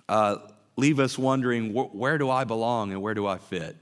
uh, 0.08 0.36
leave 0.76 0.98
us 0.98 1.18
wondering 1.18 1.72
where 1.72 2.18
do 2.18 2.30
I 2.30 2.44
belong 2.44 2.92
and 2.92 3.00
where 3.00 3.14
do 3.14 3.26
I 3.26 3.38
fit? 3.38 3.76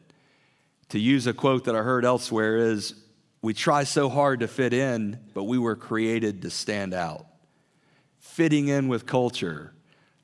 To 0.91 0.99
use 0.99 1.27
a 1.27 1.33
quote 1.33 1.65
that 1.65 1.75
I 1.75 1.83
heard 1.83 2.05
elsewhere 2.05 2.57
is 2.57 2.95
we 3.41 3.55
try 3.55 3.85
so 3.85 4.09
hard 4.09 4.41
to 4.41 4.49
fit 4.49 4.73
in, 4.73 5.19
but 5.35 5.45
we 5.45 5.59
were 5.59 5.75
created 5.75 6.43
to 6.43 6.51
stand 6.51 6.95
out. 6.95 7.27
Fitting 8.21 8.69
in 8.69 8.89
with 8.89 9.07
culture 9.07 9.73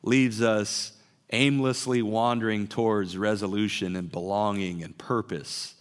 leaves 0.03 0.41
us 0.43 0.93
aimlessly 1.31 2.01
wandering 2.01 2.67
towards 2.67 3.17
resolution 3.17 3.97
and 3.97 4.11
belonging 4.11 4.83
and 4.83 4.97
purpose. 4.97 5.75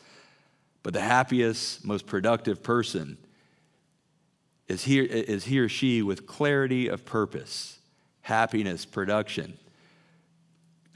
But 0.84 0.94
the 0.94 1.02
happiest, 1.02 1.86
most 1.86 2.06
productive 2.06 2.64
person 2.64 3.18
is 4.68 4.84
he, 4.84 5.00
is 5.00 5.46
he 5.46 5.60
or 5.60 5.70
she 5.70 6.02
with 6.02 6.26
clarity 6.28 6.88
of 6.88 7.06
purpose, 7.06 7.80
happiness, 8.22 8.86
production, 8.86 9.58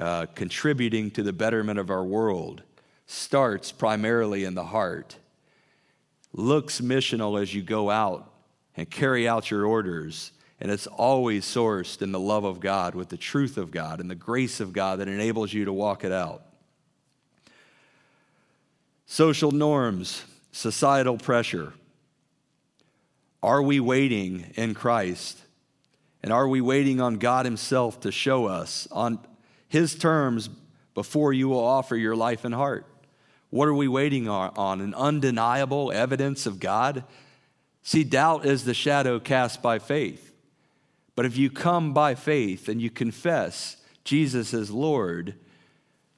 uh, 0.01 0.25
contributing 0.33 1.11
to 1.11 1.21
the 1.21 1.31
betterment 1.31 1.77
of 1.77 1.91
our 1.91 2.03
world, 2.03 2.63
starts 3.05 3.71
primarily 3.71 4.43
in 4.43 4.55
the 4.55 4.63
heart, 4.63 5.17
looks 6.33 6.81
missional 6.81 7.39
as 7.39 7.53
you 7.53 7.61
go 7.61 7.91
out 7.91 8.33
and 8.75 8.89
carry 8.89 9.27
out 9.27 9.51
your 9.51 9.65
orders. 9.65 10.31
And 10.59 10.71
it's 10.71 10.87
always 10.87 11.45
sourced 11.45 12.01
in 12.01 12.11
the 12.11 12.19
love 12.19 12.45
of 12.45 12.59
God, 12.59 12.95
with 12.95 13.09
the 13.09 13.17
truth 13.17 13.57
of 13.57 13.69
God 13.69 13.99
and 13.99 14.09
the 14.09 14.15
grace 14.15 14.59
of 14.59 14.73
God 14.73 14.99
that 14.99 15.07
enables 15.07 15.53
you 15.53 15.65
to 15.65 15.73
walk 15.73 16.03
it 16.03 16.11
out. 16.11 16.45
Social 19.05 19.51
norms, 19.51 20.23
societal 20.51 21.17
pressure, 21.17 21.73
are 23.43 23.61
we 23.61 23.79
waiting 23.79 24.51
in 24.55 24.73
Christ? 24.73 25.39
And 26.23 26.33
are 26.33 26.47
we 26.47 26.61
waiting 26.61 27.01
on 27.01 27.17
God 27.17 27.45
Himself 27.45 27.99
to 28.01 28.11
show 28.11 28.45
us 28.45 28.87
on 28.91 29.19
His 29.71 29.95
terms 29.95 30.49
before 30.93 31.31
you 31.31 31.47
will 31.47 31.63
offer 31.63 31.95
your 31.95 32.13
life 32.13 32.43
and 32.43 32.53
heart? 32.53 32.85
What 33.51 33.69
are 33.69 33.73
we 33.73 33.87
waiting 33.87 34.27
on? 34.27 34.81
An 34.81 34.93
undeniable 34.93 35.93
evidence 35.93 36.45
of 36.45 36.59
God? 36.59 37.05
See, 37.81 38.03
doubt 38.03 38.45
is 38.45 38.65
the 38.65 38.73
shadow 38.73 39.17
cast 39.17 39.61
by 39.61 39.79
faith. 39.79 40.33
But 41.15 41.25
if 41.25 41.37
you 41.37 41.49
come 41.49 41.93
by 41.93 42.15
faith 42.15 42.67
and 42.67 42.81
you 42.81 42.89
confess 42.89 43.77
Jesus 44.03 44.53
as 44.53 44.71
Lord, 44.71 45.35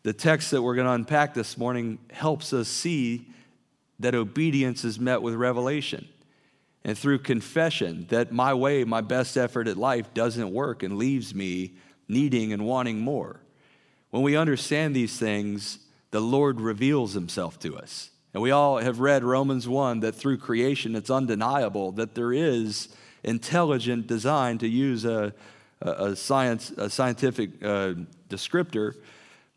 the 0.01 0.13
text 0.13 0.50
that 0.50 0.63
we're 0.63 0.74
going 0.74 0.88
to 0.88 0.93
unpack 0.93 1.36
this 1.36 1.55
morning 1.55 2.00
helps 2.10 2.53
us 2.53 2.67
see 2.67 3.27
that 4.00 4.15
obedience 4.15 4.83
is 4.83 5.00
met 5.00 5.22
with 5.22 5.36
revelation 5.36 6.07
and 6.83 6.98
through 6.98 7.19
confession 7.19 8.07
that 8.10 8.31
my 8.31 8.55
way, 8.55 8.83
my 8.83 9.01
best 9.01 9.38
effort 9.38 9.67
at 9.67 9.77
life 9.77 10.12
doesn't 10.15 10.51
work 10.51 10.81
and 10.81 10.98
leaves 10.98 11.36
me 11.36 11.74
needing 12.07 12.53
and 12.53 12.65
wanting 12.65 13.00
more. 13.00 13.39
When 14.13 14.22
we 14.22 14.36
understand 14.36 14.96
these 14.96 15.17
things, 15.17 15.79
the 16.12 16.20
Lord 16.20 16.62
reveals 16.62 17.13
himself 17.13 17.58
to 17.62 17.75
us. 17.75 18.12
And 18.36 18.43
we 18.43 18.51
all 18.51 18.77
have 18.77 19.00
read 19.00 19.24
Romans 19.24 19.67
1 19.67 20.01
that 20.01 20.12
through 20.12 20.38
creation 20.38 20.96
it's 20.96 21.10
undeniable 21.10 21.93
that 21.93 22.13
there 22.13 22.32
is 22.32 22.89
intelligent 23.24 24.05
design, 24.05 24.60
to 24.60 24.67
use 24.67 25.03
a, 25.03 25.34
a, 25.82 26.15
science, 26.15 26.70
a 26.77 26.91
scientific 26.91 27.63
uh, 27.63 27.96
descriptor, 28.29 28.93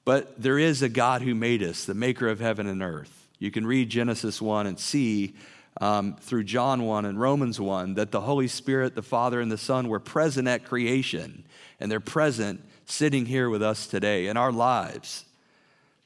but 0.07 0.41
there 0.41 0.59
is 0.59 0.81
a 0.81 0.89
God 0.89 1.21
who 1.21 1.35
made 1.35 1.63
us, 1.63 1.85
the 1.85 1.93
maker 1.93 2.27
of 2.27 2.41
heaven 2.41 2.67
and 2.67 2.83
earth. 2.83 3.29
You 3.39 3.51
can 3.51 3.67
read 3.67 3.91
Genesis 3.91 4.41
1 4.41 4.67
and 4.67 4.81
see 4.81 5.35
um, 5.83 6.17
through 6.19 6.45
John 6.45 6.85
1 6.85 7.05
and 7.05 7.21
Romans 7.21 7.61
1 7.61 7.93
that 7.97 8.11
the 8.11 8.23
Holy 8.23 8.49
Spirit, 8.49 8.95
the 8.95 9.03
Father, 9.03 9.39
and 9.39 9.53
the 9.53 9.59
Son 9.59 9.89
were 9.89 10.01
present 10.01 10.49
at 10.49 10.65
creation, 10.65 11.45
and 11.79 11.93
they're 11.93 12.01
present 12.01 12.63
sitting 12.87 13.27
here 13.27 13.51
with 13.51 13.63
us 13.63 13.87
today 13.87 14.29
in 14.29 14.37
our 14.37 14.53
lives. 14.53 15.25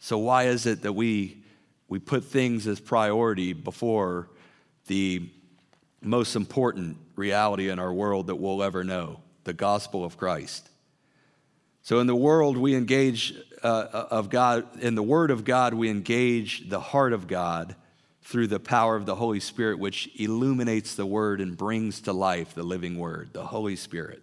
So, 0.01 0.19
why 0.19 0.45
is 0.45 0.67
it 0.67 0.83
that 0.83 0.95
we, 0.95 1.45
we 1.89 1.99
put 1.99 2.25
things 2.25 2.67
as 2.67 2.81
priority 2.81 3.53
before 3.53 4.29
the 4.87 5.29
most 6.03 6.35
important 6.35 6.97
reality 7.15 7.69
in 7.69 7.79
our 7.79 7.93
world 7.93 8.27
that 8.29 8.37
we'll 8.37 8.63
ever 8.63 8.83
know 8.83 9.21
the 9.45 9.53
gospel 9.53 10.05
of 10.05 10.17
Christ? 10.17 10.69
So, 11.83 11.99
in 12.01 12.07
the 12.07 12.17
world, 12.17 12.57
we 12.57 12.75
engage 12.75 13.35
uh, 13.63 14.07
of 14.11 14.31
God, 14.31 14.81
in 14.81 14.95
the 14.95 15.03
Word 15.03 15.31
of 15.31 15.45
God, 15.45 15.75
we 15.75 15.91
engage 15.91 16.69
the 16.71 16.81
heart 16.81 17.13
of 17.13 17.27
God 17.27 17.77
through 18.23 18.47
the 18.47 18.61
power 18.61 18.97
of 18.97 19.07
the 19.07 19.17
Holy 19.17 19.41
Spirit, 19.41 19.79
which 19.79 20.09
illuminates 20.17 20.95
the 20.95 21.07
Word 21.07 21.43
and 21.43 21.57
brings 21.57 22.01
to 22.03 22.13
life 22.13 22.55
the 22.55 22.63
living 22.63 22.99
Word, 22.99 23.31
the 23.33 23.45
Holy 23.45 23.77
Spirit. 23.77 24.23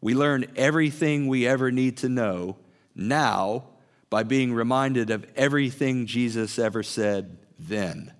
We 0.00 0.14
learn 0.14 0.46
everything 0.56 1.28
we 1.28 1.46
ever 1.46 1.70
need 1.70 1.98
to 1.98 2.08
know 2.08 2.56
now 2.94 3.64
by 4.08 4.22
being 4.22 4.52
reminded 4.52 5.10
of 5.10 5.26
everything 5.36 6.06
Jesus 6.06 6.58
ever 6.58 6.82
said 6.82 7.38
then. 7.58 8.12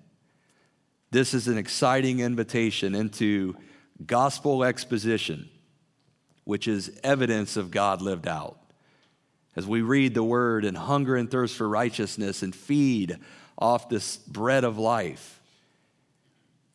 This 1.11 1.33
is 1.33 1.47
an 1.47 1.57
exciting 1.57 2.19
invitation 2.19 2.95
into 2.95 3.57
gospel 4.05 4.63
exposition, 4.63 5.49
which 6.45 6.67
is 6.67 6.99
evidence 7.03 7.57
of 7.57 7.71
God 7.71 8.01
lived 8.01 8.27
out. 8.27 8.57
As 9.55 9.67
we 9.67 9.81
read 9.81 10.13
the 10.13 10.23
word 10.23 10.63
and 10.63 10.77
hunger 10.77 11.17
and 11.17 11.29
thirst 11.29 11.57
for 11.57 11.67
righteousness 11.67 12.41
and 12.41 12.55
feed 12.55 13.17
off 13.57 13.89
this 13.89 14.17
bread 14.17 14.63
of 14.63 14.77
life, 14.77 15.41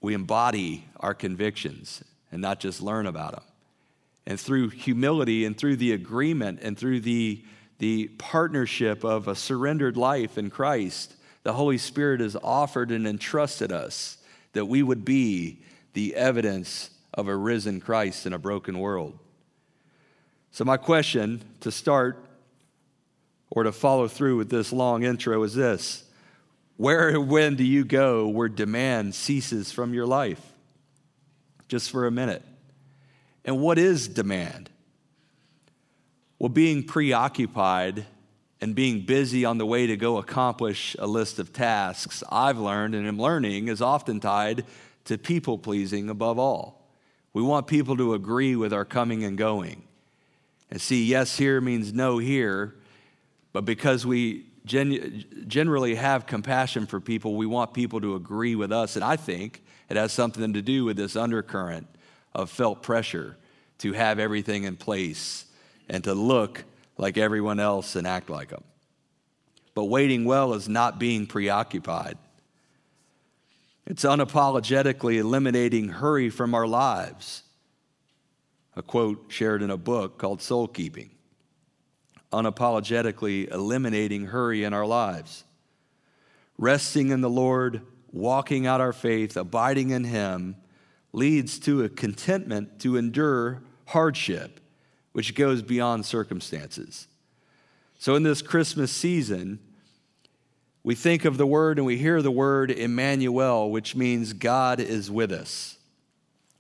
we 0.03 0.13
embody 0.13 0.85
our 1.01 1.15
convictions 1.15 2.05
and 2.31 2.43
not 2.43 2.61
just 2.61 2.83
learn 2.83 3.07
about 3.07 3.33
them. 3.33 3.45
And 4.27 4.41
through 4.41 4.71
humility 4.71 5.45
and 5.45 5.57
through 5.57 5.77
the 5.77 5.93
agreement 5.93 6.61
and 6.63 6.77
through 6.77 7.01
the, 7.01 7.45
the 7.79 8.09
partnership 8.19 9.05
of 9.05 9.29
a 9.29 9.35
surrendered 9.35 9.97
life 9.97 10.37
in 10.37 10.51
Christ, 10.51 11.15
the 11.45 11.53
Holy 11.53 11.79
Spirit 11.79 12.21
has 12.21 12.37
offered 12.43 12.91
and 12.91 13.07
entrusted 13.07 13.71
us 13.71 14.19
that 14.53 14.67
we 14.67 14.83
would 14.83 15.05
be 15.05 15.61
the 15.93 16.15
evidence 16.17 16.91
of 17.15 17.29
a 17.29 17.37
risen 17.37 17.81
Christ 17.81 18.27
in 18.27 18.33
a 18.33 18.39
broken 18.39 18.79
world. 18.79 19.19
So, 20.51 20.65
my 20.65 20.77
question 20.77 21.43
to 21.61 21.71
start 21.71 22.19
or 23.51 23.63
to 23.63 23.73
follow 23.73 24.09
through 24.09 24.39
with 24.39 24.51
this 24.51 24.73
long 24.73 25.05
intro 25.05 25.43
is 25.43 25.55
this 25.55 26.05
Where 26.77 27.09
and 27.09 27.29
when 27.29 27.57
do 27.57 27.65
you 27.65 27.85
go 27.85 28.29
where 28.29 28.49
demand 28.49 29.15
ceases 29.15 29.71
from 29.71 29.95
your 29.95 30.07
life? 30.07 30.41
Just 31.69 31.91
for 31.91 32.07
a 32.07 32.11
minute. 32.11 32.43
And 33.47 33.61
what 33.61 33.79
is 33.79 34.09
demand? 34.09 34.69
Well, 36.39 36.49
being 36.51 36.83
preoccupied 36.83 38.05
and 38.61 38.75
being 38.75 39.03
busy 39.07 39.45
on 39.45 39.57
the 39.57 39.65
way 39.65 39.87
to 39.87 39.97
go 39.97 40.19
accomplish 40.19 40.97
a 40.99 41.07
list 41.07 41.39
of 41.39 41.53
tasks, 41.53 42.25
I've 42.31 42.59
learned 42.59 42.95
and 42.95 43.07
am 43.07 43.19
learning, 43.19 43.69
is 43.69 43.81
often 43.81 44.19
tied 44.19 44.65
to 45.05 45.17
people 45.17 45.57
pleasing 45.57 46.11
above 46.11 46.39
all. 46.39 46.91
We 47.33 47.43
want 47.43 47.69
people 47.69 47.97
to 47.99 48.15
agree 48.15 48.57
with 48.57 48.73
our 48.73 48.85
coming 48.85 49.23
and 49.23 49.39
going. 49.39 49.85
And 50.71 50.81
see, 50.81 51.05
yes 51.05 51.39
here 51.39 51.61
means 51.61 51.93
no 51.93 52.19
here, 52.19 52.75
but 53.53 53.65
because 53.65 54.05
we 54.05 54.47
gen- 54.65 55.25
generally 55.47 55.95
have 55.95 56.27
compassion 56.27 56.87
for 56.87 57.01
people, 57.01 57.37
we 57.37 57.47
want 57.47 57.73
people 57.73 58.01
to 58.01 58.17
agree 58.17 58.57
with 58.57 58.73
us. 58.73 58.97
And 58.97 59.05
I 59.05 59.17
think 59.17 59.63
it 59.89 59.97
has 59.97 60.13
something 60.13 60.53
to 60.55 60.63
do 60.63 60.85
with 60.85 60.97
this 60.97 61.15
undercurrent 61.15 61.87
of 62.37 62.51
felt 62.51 62.83
pressure 62.83 63.37
to 63.79 63.95
have 63.95 64.19
everything 64.19 64.65
in 64.65 64.77
place 64.77 65.47
and 65.89 66.05
to 66.05 66.15
look 66.15 66.65
like 66.99 67.17
everyone 67.17 67.59
else 67.59 67.97
and 67.97 68.07
act 68.07 68.31
like 68.31 68.51
them. 68.51 68.63
But 69.75 69.87
waiting 69.87 70.25
well 70.27 70.53
is 70.53 70.69
not 70.69 70.99
being 70.99 71.27
preoccupied. 71.27 72.19
It's 73.87 74.05
unapologetically 74.05 75.17
eliminating 75.17 75.89
hurry 75.89 76.29
from 76.29 76.55
our 76.55 76.67
lives. 76.67 77.43
A 78.75 78.83
quote 78.83 79.27
shared 79.29 79.63
in 79.63 79.71
a 79.71 79.77
book 79.79 80.19
called 80.19 80.43
Soul 80.43 80.69
Keeping. 80.69 81.11
Unapologetically 82.33 83.51
eliminating 83.51 84.27
hurry 84.27 84.65
in 84.65 84.75
our 84.75 84.87
lives. 84.87 85.45
Resting 86.59 87.11
in 87.11 87.23
the 87.23 87.31
Lord, 87.31 87.81
walking 88.13 88.67
out 88.67 88.81
our 88.83 88.93
faith, 88.93 89.37
abiding 89.37 89.91
in 89.91 90.05
Him 90.05 90.57
leads 91.17 91.59
to 91.59 91.83
a 91.83 91.89
contentment 91.89 92.79
to 92.79 92.99
endure 92.99 93.63
hardship 93.87 94.61
which 95.13 95.35
goes 95.35 95.63
beyond 95.63 96.05
circumstances. 96.05 97.09
So, 97.99 98.17
in 98.17 98.23
this 98.23 98.43
Christmas 98.43 98.93
season, 98.93 99.59
we 100.85 100.95
think 100.95 101.25
of 101.25 101.39
the 101.39 101.47
word 101.47 101.79
and 101.79 101.87
we 101.87 101.97
hear 101.97 102.21
the 102.21 102.31
word 102.31 102.71
Emmanuel, 102.71 103.71
which 103.71 103.97
means 103.97 104.35
God 104.35 104.79
is 104.79 105.11
with 105.11 105.33
us. 105.33 105.79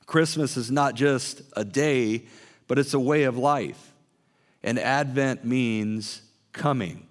Christmas 0.06 0.56
is 0.56 0.70
not 0.70 0.94
just 0.94 1.42
a 1.54 1.64
day, 1.64 2.25
but 2.66 2.78
it's 2.78 2.94
a 2.94 3.00
way 3.00 3.25
of 3.25 3.36
life. 3.36 3.92
And 4.62 4.78
Advent 4.78 5.44
means 5.44 6.22
coming. 6.52 7.06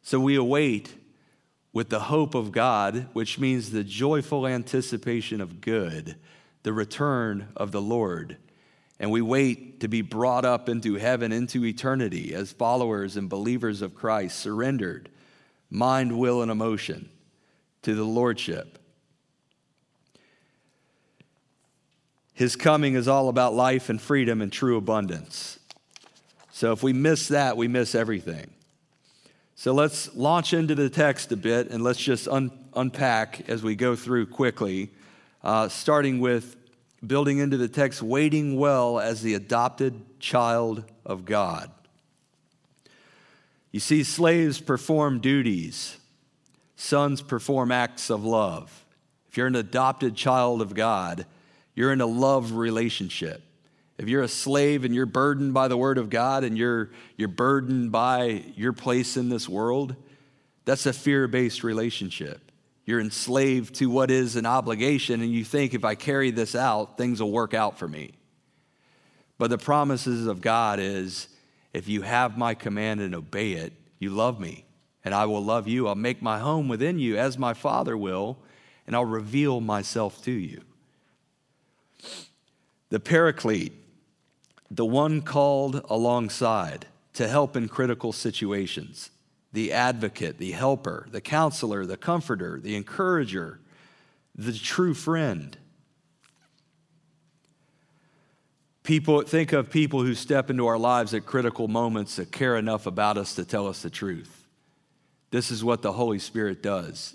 So 0.00 0.18
we 0.18 0.36
await 0.36 0.94
with 1.74 1.90
the 1.90 2.00
hope 2.00 2.34
of 2.34 2.50
God, 2.50 3.08
which 3.12 3.38
means 3.38 3.70
the 3.70 3.84
joyful 3.84 4.46
anticipation 4.46 5.42
of 5.42 5.60
good, 5.60 6.16
the 6.66 6.72
return 6.74 7.48
of 7.56 7.72
the 7.72 7.80
Lord 7.80 8.36
and 8.98 9.10
we 9.10 9.20
wait 9.20 9.80
to 9.80 9.88
be 9.88 10.00
brought 10.00 10.44
up 10.44 10.68
into 10.68 10.94
heaven, 10.94 11.32
into 11.32 11.64
eternity 11.64 12.34
as 12.34 12.52
followers 12.52 13.16
and 13.16 13.28
believers 13.28 13.82
of 13.82 13.94
Christ, 13.94 14.38
surrendered, 14.38 15.08
mind, 15.70 16.18
will, 16.18 16.42
and 16.42 16.50
emotion 16.50 17.08
to 17.82 17.94
the 17.94 18.04
Lordship. 18.04 18.78
His 22.32 22.56
coming 22.56 22.94
is 22.94 23.06
all 23.06 23.28
about 23.28 23.54
life 23.54 23.88
and 23.88 24.00
freedom 24.00 24.40
and 24.40 24.52
true 24.52 24.76
abundance. 24.76 25.58
So 26.50 26.72
if 26.72 26.82
we 26.82 26.92
miss 26.92 27.28
that, 27.28 27.56
we 27.56 27.68
miss 27.68 27.94
everything. 27.94 28.50
So 29.54 29.72
let's 29.72 30.14
launch 30.16 30.52
into 30.52 30.74
the 30.74 30.90
text 30.90 31.32
a 31.32 31.36
bit 31.36 31.70
and 31.70 31.84
let's 31.84 32.00
just 32.00 32.28
un- 32.28 32.50
unpack 32.74 33.48
as 33.48 33.62
we 33.62 33.74
go 33.74 33.94
through 33.94 34.26
quickly, 34.26 34.90
uh, 35.44 35.68
starting 35.68 36.18
with 36.18 36.56
building 37.04 37.38
into 37.38 37.56
the 37.56 37.68
text, 37.68 38.02
waiting 38.02 38.58
well 38.58 38.98
as 38.98 39.22
the 39.22 39.34
adopted 39.34 40.20
child 40.20 40.84
of 41.04 41.24
God. 41.24 41.70
You 43.72 43.80
see, 43.80 44.04
slaves 44.04 44.60
perform 44.60 45.20
duties, 45.20 45.98
sons 46.76 47.20
perform 47.20 47.70
acts 47.72 48.10
of 48.10 48.24
love. 48.24 48.84
If 49.28 49.36
you're 49.36 49.46
an 49.46 49.56
adopted 49.56 50.14
child 50.14 50.62
of 50.62 50.74
God, 50.74 51.26
you're 51.74 51.92
in 51.92 52.00
a 52.00 52.06
love 52.06 52.52
relationship. 52.52 53.42
If 53.98 54.08
you're 54.08 54.22
a 54.22 54.28
slave 54.28 54.84
and 54.84 54.94
you're 54.94 55.06
burdened 55.06 55.54
by 55.54 55.68
the 55.68 55.76
word 55.76 55.98
of 55.98 56.10
God 56.10 56.44
and 56.44 56.56
you're, 56.56 56.90
you're 57.16 57.28
burdened 57.28 57.92
by 57.92 58.44
your 58.54 58.72
place 58.72 59.16
in 59.16 59.28
this 59.28 59.48
world, 59.48 59.94
that's 60.64 60.86
a 60.86 60.92
fear 60.92 61.28
based 61.28 61.62
relationship. 61.64 62.45
You're 62.86 63.00
enslaved 63.00 63.74
to 63.76 63.90
what 63.90 64.12
is 64.12 64.36
an 64.36 64.46
obligation, 64.46 65.20
and 65.20 65.32
you 65.32 65.44
think 65.44 65.74
if 65.74 65.84
I 65.84 65.96
carry 65.96 66.30
this 66.30 66.54
out, 66.54 66.96
things 66.96 67.20
will 67.20 67.32
work 67.32 67.52
out 67.52 67.78
for 67.78 67.88
me. 67.88 68.12
But 69.38 69.50
the 69.50 69.58
promises 69.58 70.28
of 70.28 70.40
God 70.40 70.78
is 70.78 71.26
if 71.74 71.88
you 71.88 72.02
have 72.02 72.38
my 72.38 72.54
command 72.54 73.00
and 73.00 73.14
obey 73.14 73.52
it, 73.52 73.72
you 73.98 74.10
love 74.10 74.38
me, 74.38 74.64
and 75.04 75.12
I 75.12 75.26
will 75.26 75.44
love 75.44 75.66
you. 75.66 75.88
I'll 75.88 75.96
make 75.96 76.22
my 76.22 76.38
home 76.38 76.68
within 76.68 77.00
you 77.00 77.18
as 77.18 77.36
my 77.36 77.54
Father 77.54 77.96
will, 77.96 78.38
and 78.86 78.94
I'll 78.94 79.04
reveal 79.04 79.60
myself 79.60 80.22
to 80.22 80.30
you. 80.30 80.62
The 82.90 83.00
Paraclete, 83.00 83.72
the 84.70 84.86
one 84.86 85.22
called 85.22 85.84
alongside 85.90 86.86
to 87.14 87.26
help 87.26 87.56
in 87.56 87.68
critical 87.68 88.12
situations 88.12 89.10
the 89.56 89.72
advocate, 89.72 90.36
the 90.36 90.52
helper, 90.52 91.08
the 91.10 91.20
counselor, 91.22 91.86
the 91.86 91.96
comforter, 91.96 92.60
the 92.60 92.76
encourager, 92.76 93.58
the 94.34 94.52
true 94.52 94.92
friend. 94.92 95.56
People 98.82 99.22
think 99.22 99.54
of 99.54 99.70
people 99.70 100.02
who 100.02 100.14
step 100.14 100.50
into 100.50 100.66
our 100.66 100.76
lives 100.76 101.14
at 101.14 101.24
critical 101.24 101.68
moments 101.68 102.16
that 102.16 102.30
care 102.30 102.58
enough 102.58 102.86
about 102.86 103.16
us 103.16 103.34
to 103.36 103.46
tell 103.46 103.66
us 103.66 103.80
the 103.80 103.88
truth. 103.88 104.46
This 105.30 105.50
is 105.50 105.64
what 105.64 105.80
the 105.80 105.92
Holy 105.92 106.18
Spirit 106.18 106.62
does. 106.62 107.14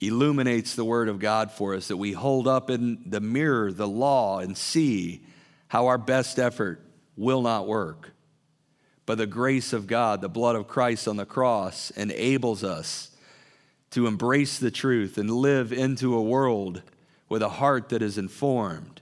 Illuminates 0.00 0.74
the 0.74 0.86
word 0.86 1.10
of 1.10 1.18
God 1.18 1.50
for 1.50 1.74
us 1.74 1.88
that 1.88 1.98
we 1.98 2.12
hold 2.12 2.48
up 2.48 2.70
in 2.70 3.02
the 3.04 3.20
mirror 3.20 3.70
the 3.72 3.86
law 3.86 4.38
and 4.38 4.56
see 4.56 5.22
how 5.68 5.88
our 5.88 5.98
best 5.98 6.38
effort 6.38 6.80
will 7.14 7.42
not 7.42 7.66
work 7.66 8.15
but 9.06 9.18
the 9.18 9.26
grace 9.26 9.72
of 9.72 9.86
God, 9.86 10.20
the 10.20 10.28
blood 10.28 10.56
of 10.56 10.66
Christ 10.66 11.06
on 11.06 11.16
the 11.16 11.24
cross, 11.24 11.90
enables 11.92 12.64
us 12.64 13.10
to 13.90 14.06
embrace 14.06 14.58
the 14.58 14.70
truth 14.70 15.16
and 15.16 15.30
live 15.30 15.72
into 15.72 16.14
a 16.14 16.22
world 16.22 16.82
with 17.28 17.40
a 17.40 17.48
heart 17.48 17.88
that 17.90 18.02
is 18.02 18.18
informed 18.18 19.00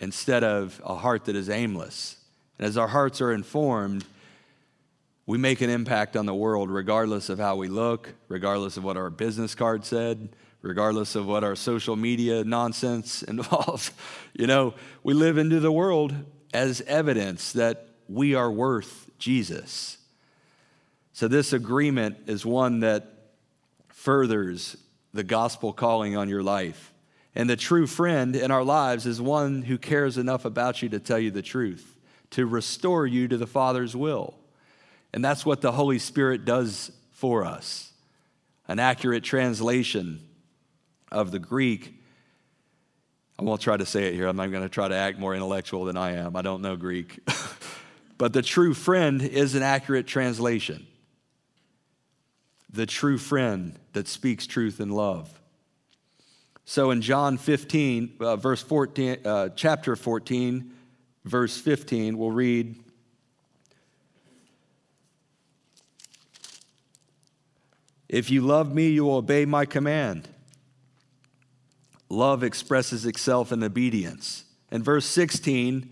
instead 0.00 0.44
of 0.44 0.80
a 0.84 0.94
heart 0.96 1.24
that 1.24 1.36
is 1.36 1.48
aimless. 1.48 2.16
And 2.58 2.66
as 2.66 2.76
our 2.76 2.88
hearts 2.88 3.20
are 3.20 3.32
informed, 3.32 4.04
we 5.26 5.38
make 5.38 5.60
an 5.60 5.70
impact 5.70 6.16
on 6.16 6.26
the 6.26 6.34
world 6.34 6.70
regardless 6.70 7.28
of 7.28 7.38
how 7.38 7.56
we 7.56 7.68
look, 7.68 8.14
regardless 8.28 8.76
of 8.76 8.84
what 8.84 8.96
our 8.96 9.10
business 9.10 9.54
card 9.54 9.84
said, 9.84 10.36
regardless 10.60 11.14
of 11.14 11.26
what 11.26 11.42
our 11.42 11.56
social 11.56 11.96
media 11.96 12.44
nonsense 12.44 13.22
involves. 13.28 13.92
you 14.34 14.46
know, 14.46 14.74
we 15.02 15.14
live 15.14 15.38
into 15.38 15.58
the 15.58 15.72
world 15.72 16.14
as 16.52 16.82
evidence 16.82 17.52
that 17.52 17.88
we 18.08 18.34
are 18.34 18.50
worth 18.50 19.08
Jesus. 19.22 19.98
So, 21.12 21.28
this 21.28 21.52
agreement 21.52 22.16
is 22.26 22.44
one 22.44 22.80
that 22.80 23.06
furthers 23.88 24.76
the 25.14 25.22
gospel 25.22 25.72
calling 25.72 26.16
on 26.16 26.28
your 26.28 26.42
life. 26.42 26.92
And 27.36 27.48
the 27.48 27.56
true 27.56 27.86
friend 27.86 28.34
in 28.34 28.50
our 28.50 28.64
lives 28.64 29.06
is 29.06 29.20
one 29.20 29.62
who 29.62 29.78
cares 29.78 30.18
enough 30.18 30.44
about 30.44 30.82
you 30.82 30.88
to 30.88 30.98
tell 30.98 31.20
you 31.20 31.30
the 31.30 31.40
truth, 31.40 31.96
to 32.30 32.46
restore 32.46 33.06
you 33.06 33.28
to 33.28 33.36
the 33.36 33.46
Father's 33.46 33.94
will. 33.94 34.34
And 35.14 35.24
that's 35.24 35.46
what 35.46 35.60
the 35.60 35.72
Holy 35.72 36.00
Spirit 36.00 36.44
does 36.44 36.90
for 37.12 37.44
us. 37.44 37.92
An 38.66 38.80
accurate 38.80 39.22
translation 39.22 40.20
of 41.12 41.30
the 41.30 41.38
Greek. 41.38 41.94
I 43.38 43.44
won't 43.44 43.60
try 43.60 43.76
to 43.76 43.86
say 43.86 44.08
it 44.08 44.14
here. 44.14 44.26
I'm 44.26 44.36
not 44.36 44.50
going 44.50 44.64
to 44.64 44.68
try 44.68 44.88
to 44.88 44.96
act 44.96 45.18
more 45.18 45.34
intellectual 45.34 45.84
than 45.84 45.96
I 45.96 46.16
am. 46.16 46.34
I 46.34 46.42
don't 46.42 46.60
know 46.60 46.74
Greek. 46.74 47.20
But 48.18 48.32
the 48.32 48.42
true 48.42 48.74
friend 48.74 49.22
is 49.22 49.54
an 49.54 49.62
accurate 49.62 50.06
translation. 50.06 50.86
The 52.70 52.86
true 52.86 53.18
friend 53.18 53.78
that 53.92 54.08
speaks 54.08 54.46
truth 54.46 54.80
and 54.80 54.94
love. 54.94 55.40
So 56.64 56.90
in 56.90 57.02
John 57.02 57.36
15, 57.36 58.16
uh, 58.20 58.36
verse 58.36 58.62
14, 58.62 59.26
uh, 59.26 59.48
chapter 59.56 59.96
14, 59.96 60.72
verse 61.24 61.58
15, 61.58 62.16
we'll 62.16 62.30
read. 62.30 62.76
If 68.08 68.30
you 68.30 68.42
love 68.42 68.72
me, 68.74 68.88
you 68.88 69.04
will 69.04 69.16
obey 69.16 69.44
my 69.44 69.66
command. 69.66 70.28
Love 72.08 72.44
expresses 72.44 73.06
itself 73.06 73.52
in 73.52 73.62
obedience. 73.62 74.44
In 74.70 74.82
verse 74.82 75.06
16, 75.06 75.90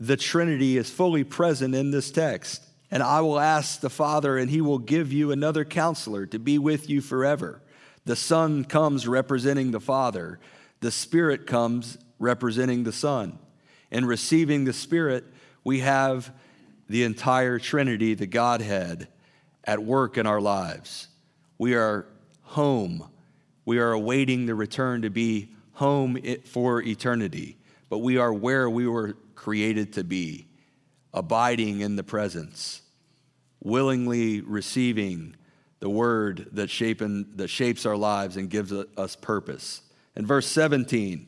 the 0.00 0.16
Trinity 0.16 0.78
is 0.78 0.90
fully 0.90 1.22
present 1.22 1.74
in 1.74 1.90
this 1.90 2.10
text. 2.10 2.64
And 2.90 3.02
I 3.02 3.20
will 3.20 3.38
ask 3.38 3.80
the 3.80 3.90
Father, 3.90 4.38
and 4.38 4.50
he 4.50 4.62
will 4.62 4.78
give 4.78 5.12
you 5.12 5.30
another 5.30 5.64
counselor 5.64 6.26
to 6.26 6.38
be 6.38 6.58
with 6.58 6.88
you 6.88 7.02
forever. 7.02 7.60
The 8.06 8.16
Son 8.16 8.64
comes 8.64 9.06
representing 9.06 9.70
the 9.70 9.78
Father, 9.78 10.40
the 10.80 10.90
Spirit 10.90 11.46
comes 11.46 11.98
representing 12.18 12.84
the 12.84 12.92
Son. 12.92 13.38
In 13.90 14.06
receiving 14.06 14.64
the 14.64 14.72
Spirit, 14.72 15.24
we 15.62 15.80
have 15.80 16.32
the 16.88 17.04
entire 17.04 17.58
Trinity, 17.58 18.14
the 18.14 18.26
Godhead, 18.26 19.08
at 19.64 19.82
work 19.82 20.16
in 20.16 20.26
our 20.26 20.40
lives. 20.40 21.08
We 21.58 21.74
are 21.74 22.06
home. 22.42 23.08
We 23.66 23.78
are 23.78 23.92
awaiting 23.92 24.46
the 24.46 24.54
return 24.54 25.02
to 25.02 25.10
be 25.10 25.50
home 25.74 26.18
for 26.46 26.82
eternity, 26.82 27.58
but 27.90 27.98
we 27.98 28.16
are 28.16 28.32
where 28.32 28.68
we 28.68 28.86
were 28.86 29.16
created 29.40 29.94
to 29.94 30.04
be, 30.04 30.46
abiding 31.14 31.80
in 31.80 31.96
the 31.96 32.02
presence, 32.02 32.82
willingly 33.62 34.42
receiving 34.42 35.34
the 35.78 35.88
word 35.88 36.46
that, 36.52 36.68
that 37.36 37.48
shapes 37.48 37.86
our 37.86 37.96
lives 37.96 38.36
and 38.36 38.50
gives 38.50 38.70
us 38.70 39.16
purpose. 39.16 39.80
In 40.14 40.26
verse 40.26 40.46
17, 40.46 41.26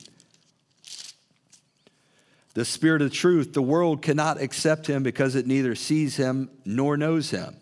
the 2.52 2.66
Spirit 2.66 3.00
of 3.00 3.14
truth, 3.14 3.54
the 3.54 3.62
world 3.62 4.02
cannot 4.02 4.38
accept 4.38 4.86
him 4.86 5.02
because 5.02 5.34
it 5.34 5.46
neither 5.46 5.74
sees 5.74 6.16
him 6.16 6.50
nor 6.66 6.98
knows 6.98 7.30
him. 7.30 7.56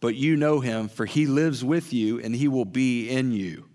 But 0.00 0.14
you 0.14 0.36
know 0.36 0.60
him, 0.60 0.88
for 0.88 1.04
he 1.04 1.26
lives 1.26 1.62
with 1.62 1.92
you 1.92 2.18
and 2.18 2.34
he 2.34 2.48
will 2.48 2.64
be 2.64 3.10
in 3.10 3.32
you. 3.32 3.68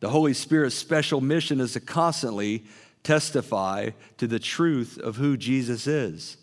The 0.00 0.08
Holy 0.08 0.32
Spirit's 0.32 0.74
special 0.74 1.20
mission 1.20 1.60
is 1.60 1.74
to 1.74 1.80
constantly 1.80 2.64
testify 3.02 3.90
to 4.18 4.26
the 4.26 4.38
truth 4.38 4.98
of 4.98 5.16
who 5.16 5.36
Jesus 5.36 5.86
is. 5.86 6.36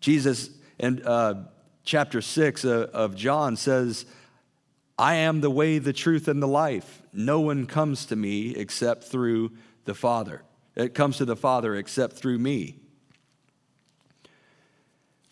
Jesus, 0.00 0.50
in 0.78 1.02
uh, 1.04 1.46
chapter 1.84 2.20
6 2.20 2.64
uh, 2.64 2.88
of 2.92 3.16
John, 3.16 3.56
says, 3.56 4.06
I 4.98 5.16
am 5.16 5.40
the 5.40 5.50
way, 5.50 5.78
the 5.78 5.92
truth, 5.92 6.28
and 6.28 6.42
the 6.42 6.48
life. 6.48 7.02
No 7.12 7.40
one 7.40 7.66
comes 7.66 8.06
to 8.06 8.16
me 8.16 8.54
except 8.54 9.04
through 9.04 9.52
the 9.84 9.94
Father. 9.94 10.42
It 10.74 10.94
comes 10.94 11.18
to 11.18 11.24
the 11.24 11.36
Father 11.36 11.74
except 11.74 12.16
through 12.16 12.38
me. 12.38 12.76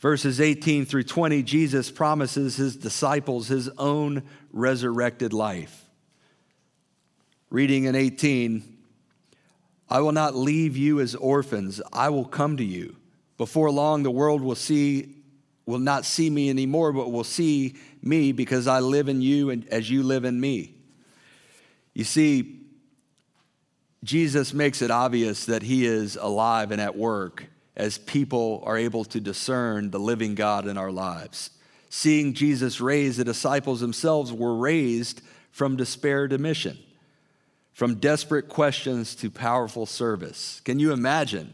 Verses 0.00 0.38
18 0.38 0.84
through 0.84 1.04
20, 1.04 1.42
Jesus 1.42 1.90
promises 1.90 2.56
his 2.56 2.76
disciples 2.76 3.48
his 3.48 3.70
own 3.78 4.22
resurrected 4.52 5.32
life. 5.32 5.88
Reading 7.48 7.84
in 7.84 7.94
18, 7.94 8.73
I 9.88 10.00
will 10.00 10.12
not 10.12 10.34
leave 10.34 10.76
you 10.76 11.00
as 11.00 11.14
orphans. 11.14 11.80
I 11.92 12.08
will 12.08 12.24
come 12.24 12.56
to 12.56 12.64
you. 12.64 12.96
Before 13.36 13.70
long, 13.70 14.02
the 14.02 14.10
world 14.10 14.42
will 14.42 14.54
see, 14.54 15.16
will 15.66 15.78
not 15.78 16.04
see 16.04 16.30
me 16.30 16.48
anymore, 16.48 16.92
but 16.92 17.12
will 17.12 17.24
see 17.24 17.74
me 18.02 18.32
because 18.32 18.66
I 18.66 18.80
live 18.80 19.08
in 19.08 19.20
you 19.20 19.50
and 19.50 19.68
as 19.68 19.90
you 19.90 20.02
live 20.02 20.24
in 20.24 20.40
me. 20.40 20.74
You 21.92 22.04
see, 22.04 22.60
Jesus 24.02 24.52
makes 24.52 24.82
it 24.82 24.90
obvious 24.90 25.46
that 25.46 25.62
he 25.62 25.86
is 25.86 26.16
alive 26.16 26.70
and 26.70 26.80
at 26.80 26.96
work 26.96 27.46
as 27.76 27.98
people 27.98 28.62
are 28.66 28.76
able 28.76 29.04
to 29.06 29.20
discern 29.20 29.90
the 29.90 29.98
living 29.98 30.34
God 30.34 30.66
in 30.66 30.78
our 30.78 30.92
lives. 30.92 31.50
Seeing 31.90 32.34
Jesus 32.34 32.80
raised, 32.80 33.18
the 33.18 33.24
disciples 33.24 33.80
themselves 33.80 34.32
were 34.32 34.56
raised 34.56 35.22
from 35.50 35.76
despair 35.76 36.28
to 36.28 36.38
mission 36.38 36.78
from 37.74 37.96
desperate 37.96 38.48
questions 38.48 39.14
to 39.16 39.28
powerful 39.28 39.84
service. 39.84 40.60
Can 40.64 40.78
you 40.78 40.92
imagine 40.92 41.52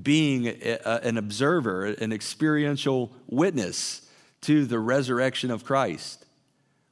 being 0.00 0.46
a, 0.46 1.00
an 1.02 1.18
observer, 1.18 1.84
an 1.84 2.12
experiential 2.12 3.12
witness 3.28 4.08
to 4.42 4.64
the 4.64 4.78
resurrection 4.78 5.50
of 5.50 5.64
Christ? 5.64 6.24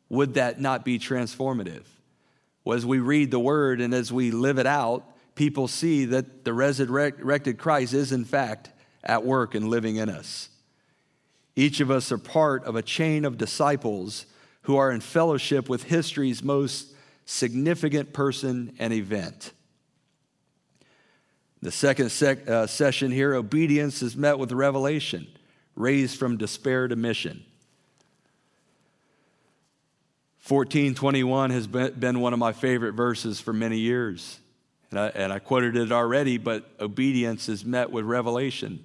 Would 0.09 0.35
that 0.35 0.61
not 0.61 0.85
be 0.85 0.98
transformative? 0.98 1.85
Well, 2.64 2.76
as 2.76 2.85
we 2.85 2.98
read 2.98 3.31
the 3.31 3.38
word 3.38 3.81
and 3.81 3.94
as 3.94 4.12
we 4.12 4.31
live 4.31 4.59
it 4.59 4.66
out, 4.66 5.05
people 5.37 5.68
see 5.68 6.05
that 6.07 6.44
the 6.44 6.52
resurrected 6.52 7.59
Christ 7.59 7.94
is, 7.94 8.12
in 8.12 8.24
fact, 8.24 8.70
at 9.05 9.24
work 9.24 9.55
and 9.55 9.68
living 9.68 9.96
in 9.96 10.09
us. 10.09 10.48
Each 11.55 11.81
of 11.81 11.90
us 11.90 12.11
are 12.11 12.18
part 12.18 12.64
of 12.64 12.76
a 12.76 12.83
chain 12.83 13.24
of 13.24 13.38
disciples 13.38 14.26
who 14.62 14.76
are 14.76 14.90
in 14.90 15.00
fellowship 15.00 15.68
with 15.68 15.85
history's 15.85 16.42
most 16.42 16.91
significant 17.24 18.12
person 18.12 18.74
and 18.78 18.92
event. 18.92 19.52
The 21.62 21.70
second 21.70 22.11
sec- 22.11 22.48
uh, 22.48 22.66
session 22.66 23.11
here, 23.12 23.35
obedience 23.35 24.02
is 24.02 24.16
met 24.16 24.38
with 24.38 24.50
revelation, 24.52 25.28
raised 25.76 26.18
from 26.18 26.37
despair 26.37 26.88
to 26.88 26.96
mission. 26.96 27.44
1421 30.48 31.50
has 31.50 31.68
been 31.68 32.18
one 32.18 32.32
of 32.32 32.38
my 32.40 32.52
favorite 32.52 32.94
verses 32.94 33.40
for 33.40 33.52
many 33.52 33.78
years. 33.78 34.40
And 34.90 34.98
I, 34.98 35.06
and 35.08 35.32
I 35.32 35.38
quoted 35.38 35.76
it 35.76 35.92
already, 35.92 36.37
but 36.37 36.68
obedience 36.80 37.48
is 37.48 37.64
met 37.64 37.92
with 37.92 38.04
revelation. 38.04 38.85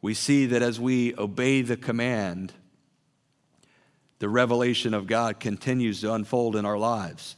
We 0.00 0.14
see 0.14 0.46
that 0.46 0.62
as 0.62 0.80
we 0.80 1.14
obey 1.16 1.60
the 1.60 1.76
command, 1.76 2.54
the 4.18 4.28
revelation 4.28 4.94
of 4.94 5.06
God 5.06 5.40
continues 5.40 6.00
to 6.00 6.12
unfold 6.12 6.56
in 6.56 6.64
our 6.64 6.78
lives. 6.78 7.36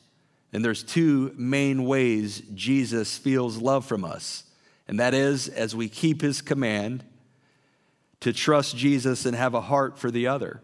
And 0.53 0.65
there's 0.65 0.83
two 0.83 1.33
main 1.37 1.85
ways 1.85 2.43
Jesus 2.55 3.17
feels 3.17 3.59
love 3.59 3.85
from 3.85 4.05
us. 4.05 4.45
And 4.89 4.99
that 4.99 5.15
is 5.15 5.49
as 5.49 5.77
we 5.77 5.89
keep 5.89 6.23
his 6.23 6.43
command 6.43 7.05
to 8.21 8.33
trust 8.33 8.77
Jesus 8.77 9.25
and 9.27 9.37
have 9.37 9.55
a 9.55 9.61
heart 9.61 9.99
for 9.99 10.11
the 10.11 10.27
other. 10.27 10.61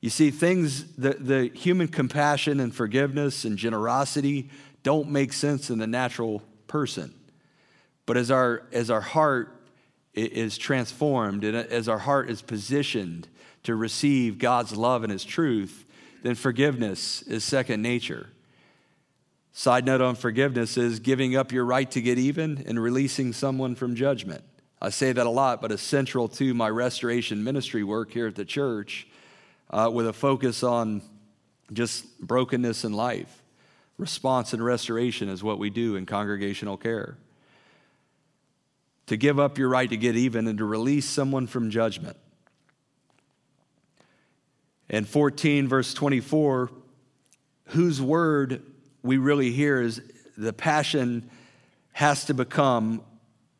You 0.00 0.10
see, 0.10 0.30
things, 0.30 0.84
the, 0.94 1.14
the 1.14 1.50
human 1.54 1.88
compassion 1.88 2.60
and 2.60 2.74
forgiveness 2.74 3.44
and 3.44 3.56
generosity 3.56 4.50
don't 4.82 5.08
make 5.08 5.32
sense 5.32 5.70
in 5.70 5.78
the 5.78 5.86
natural 5.86 6.42
person. 6.66 7.12
But 8.06 8.16
as 8.16 8.30
our, 8.30 8.62
as 8.72 8.90
our 8.90 9.00
heart 9.00 9.54
is 10.14 10.56
transformed 10.56 11.44
and 11.44 11.56
as 11.56 11.88
our 11.88 11.98
heart 11.98 12.30
is 12.30 12.42
positioned 12.42 13.28
to 13.64 13.74
receive 13.74 14.38
God's 14.38 14.76
love 14.76 15.02
and 15.02 15.12
His 15.12 15.24
truth, 15.24 15.84
then 16.22 16.34
forgiveness 16.34 17.22
is 17.22 17.44
second 17.44 17.82
nature. 17.82 18.28
Side 19.52 19.84
note 19.84 20.00
on 20.00 20.14
forgiveness 20.14 20.76
is 20.76 21.00
giving 21.00 21.34
up 21.34 21.50
your 21.50 21.64
right 21.64 21.90
to 21.90 22.00
get 22.00 22.18
even 22.18 22.64
and 22.66 22.80
releasing 22.80 23.32
someone 23.32 23.74
from 23.74 23.96
judgment. 23.96 24.44
I 24.80 24.90
say 24.90 25.12
that 25.12 25.26
a 25.26 25.30
lot, 25.30 25.60
but 25.60 25.72
it's 25.72 25.82
central 25.82 26.28
to 26.28 26.54
my 26.54 26.70
restoration 26.70 27.42
ministry 27.42 27.82
work 27.82 28.12
here 28.12 28.28
at 28.28 28.36
the 28.36 28.44
church 28.44 29.08
uh, 29.70 29.90
with 29.92 30.06
a 30.06 30.12
focus 30.12 30.62
on 30.62 31.02
just 31.72 32.20
brokenness 32.20 32.84
in 32.84 32.92
life. 32.92 33.42
Response 33.96 34.52
and 34.52 34.64
restoration 34.64 35.28
is 35.28 35.42
what 35.42 35.58
we 35.58 35.70
do 35.70 35.96
in 35.96 36.06
congregational 36.06 36.76
care. 36.76 37.18
To 39.06 39.16
give 39.16 39.40
up 39.40 39.58
your 39.58 39.68
right 39.68 39.90
to 39.90 39.96
get 39.96 40.14
even 40.14 40.46
and 40.46 40.58
to 40.58 40.64
release 40.64 41.08
someone 41.08 41.48
from 41.48 41.70
judgment. 41.70 42.16
And 44.90 45.06
14, 45.06 45.68
verse 45.68 45.92
24, 45.94 46.70
whose 47.66 48.00
word 48.00 48.62
we 49.02 49.18
really 49.18 49.52
hear 49.52 49.82
is 49.82 50.00
the 50.36 50.52
passion 50.52 51.30
has 51.92 52.24
to 52.26 52.34
become 52.34 53.02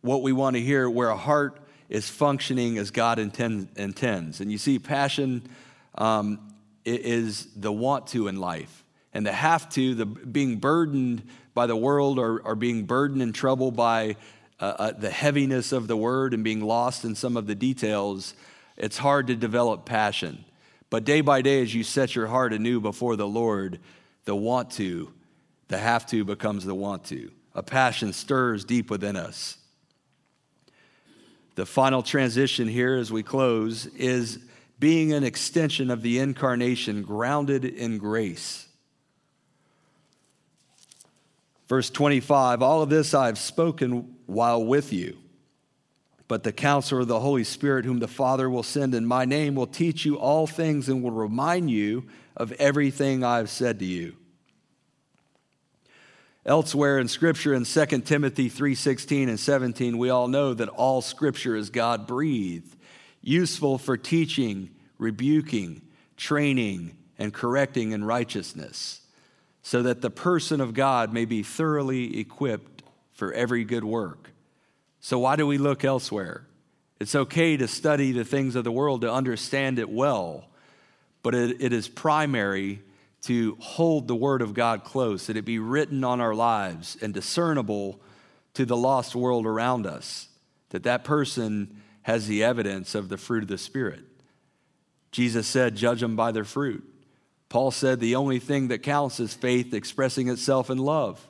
what 0.00 0.22
we 0.22 0.32
want 0.32 0.56
to 0.56 0.62
hear, 0.62 0.88
where 0.88 1.10
a 1.10 1.16
heart 1.16 1.60
is 1.88 2.08
functioning 2.08 2.78
as 2.78 2.90
God 2.90 3.18
intend, 3.18 3.68
intends. 3.76 4.40
And 4.40 4.52
you 4.52 4.58
see, 4.58 4.78
passion 4.78 5.42
um, 5.96 6.38
is 6.84 7.48
the 7.56 7.72
want 7.72 8.06
to 8.08 8.28
in 8.28 8.36
life. 8.36 8.84
And 9.12 9.26
the 9.26 9.32
have 9.32 9.68
to, 9.70 9.94
the 9.94 10.06
being 10.06 10.56
burdened 10.56 11.24
by 11.54 11.66
the 11.66 11.76
world 11.76 12.18
or, 12.18 12.40
or 12.40 12.54
being 12.54 12.84
burdened 12.84 13.22
and 13.22 13.34
troubled 13.34 13.74
by 13.74 14.16
uh, 14.60 14.64
uh, 14.78 14.92
the 14.92 15.10
heaviness 15.10 15.72
of 15.72 15.88
the 15.88 15.96
word 15.96 16.34
and 16.34 16.44
being 16.44 16.60
lost 16.60 17.04
in 17.04 17.14
some 17.14 17.36
of 17.36 17.46
the 17.46 17.54
details, 17.54 18.34
it's 18.76 18.98
hard 18.98 19.26
to 19.28 19.34
develop 19.34 19.84
passion. 19.84 20.44
But 20.90 21.04
day 21.04 21.20
by 21.20 21.42
day, 21.42 21.62
as 21.62 21.74
you 21.74 21.84
set 21.84 22.14
your 22.14 22.28
heart 22.28 22.52
anew 22.52 22.80
before 22.80 23.16
the 23.16 23.26
Lord, 23.26 23.78
the 24.24 24.34
want 24.34 24.70
to, 24.72 25.12
the 25.68 25.78
have 25.78 26.06
to 26.06 26.24
becomes 26.24 26.64
the 26.64 26.74
want 26.74 27.04
to. 27.06 27.30
A 27.54 27.62
passion 27.62 28.12
stirs 28.12 28.64
deep 28.64 28.90
within 28.90 29.16
us. 29.16 29.58
The 31.56 31.66
final 31.66 32.02
transition 32.02 32.68
here 32.68 32.96
as 32.96 33.10
we 33.10 33.22
close 33.22 33.86
is 33.86 34.38
being 34.78 35.12
an 35.12 35.24
extension 35.24 35.90
of 35.90 36.02
the 36.02 36.20
incarnation 36.20 37.02
grounded 37.02 37.64
in 37.64 37.98
grace. 37.98 38.68
Verse 41.68 41.90
25 41.90 42.62
All 42.62 42.82
of 42.82 42.88
this 42.88 43.12
I 43.12 43.26
have 43.26 43.38
spoken 43.38 44.14
while 44.26 44.64
with 44.64 44.92
you 44.92 45.18
But 46.28 46.42
the 46.42 46.52
counselor 46.52 47.00
of 47.00 47.08
the 47.08 47.20
Holy 47.20 47.42
Spirit, 47.42 47.86
whom 47.86 48.00
the 48.00 48.06
Father 48.06 48.50
will 48.50 48.62
send 48.62 48.94
in 48.94 49.06
my 49.06 49.24
name, 49.24 49.54
will 49.54 49.66
teach 49.66 50.04
you 50.04 50.16
all 50.16 50.46
things 50.46 50.88
and 50.88 51.02
will 51.02 51.10
remind 51.10 51.70
you 51.70 52.04
of 52.36 52.52
everything 52.52 53.24
I've 53.24 53.48
said 53.48 53.78
to 53.78 53.86
you. 53.86 54.14
Elsewhere 56.44 56.98
in 56.98 57.08
scripture 57.08 57.52
in 57.52 57.64
2 57.64 58.06
Timothy 58.06 58.48
3:16 58.48 59.28
and 59.28 59.40
17 59.40 59.98
we 59.98 60.08
all 60.08 60.28
know 60.28 60.54
that 60.54 60.68
all 60.68 61.02
scripture 61.02 61.56
is 61.56 61.68
God 61.68 62.06
breathed, 62.06 62.76
useful 63.20 63.76
for 63.76 63.96
teaching, 63.96 64.70
rebuking, 64.98 65.82
training 66.16 66.96
and 67.18 67.34
correcting 67.34 67.92
in 67.92 68.04
righteousness, 68.04 69.00
so 69.62 69.82
that 69.82 70.00
the 70.00 70.10
person 70.10 70.60
of 70.60 70.74
God 70.74 71.12
may 71.12 71.24
be 71.24 71.42
thoroughly 71.42 72.18
equipped 72.18 72.82
for 73.12 73.32
every 73.32 73.64
good 73.64 73.84
work. 73.84 74.30
So 75.08 75.18
why 75.18 75.36
do 75.36 75.46
we 75.46 75.56
look 75.56 75.86
elsewhere? 75.86 76.46
It's 77.00 77.14
okay 77.14 77.56
to 77.56 77.66
study 77.66 78.12
the 78.12 78.26
things 78.26 78.56
of 78.56 78.64
the 78.64 78.70
world 78.70 79.00
to 79.00 79.10
understand 79.10 79.78
it 79.78 79.88
well, 79.88 80.50
but 81.22 81.34
it, 81.34 81.62
it 81.62 81.72
is 81.72 81.88
primary 81.88 82.82
to 83.22 83.56
hold 83.58 84.06
the 84.06 84.14
Word 84.14 84.42
of 84.42 84.52
God 84.52 84.84
close, 84.84 85.26
that 85.26 85.38
it 85.38 85.46
be 85.46 85.58
written 85.58 86.04
on 86.04 86.20
our 86.20 86.34
lives 86.34 86.98
and 87.00 87.14
discernible 87.14 88.02
to 88.52 88.66
the 88.66 88.76
lost 88.76 89.16
world 89.16 89.46
around 89.46 89.86
us, 89.86 90.28
that 90.68 90.82
that 90.82 91.04
person 91.04 91.80
has 92.02 92.26
the 92.26 92.44
evidence 92.44 92.94
of 92.94 93.08
the 93.08 93.16
fruit 93.16 93.42
of 93.42 93.48
the 93.48 93.56
Spirit. 93.56 94.04
Jesus 95.10 95.46
said, 95.46 95.74
Judge 95.74 96.00
them 96.00 96.16
by 96.16 96.32
their 96.32 96.44
fruit. 96.44 96.84
Paul 97.48 97.70
said, 97.70 97.98
The 97.98 98.16
only 98.16 98.40
thing 98.40 98.68
that 98.68 98.82
counts 98.82 99.20
is 99.20 99.32
faith 99.32 99.72
expressing 99.72 100.28
itself 100.28 100.68
in 100.68 100.76
love. 100.76 101.26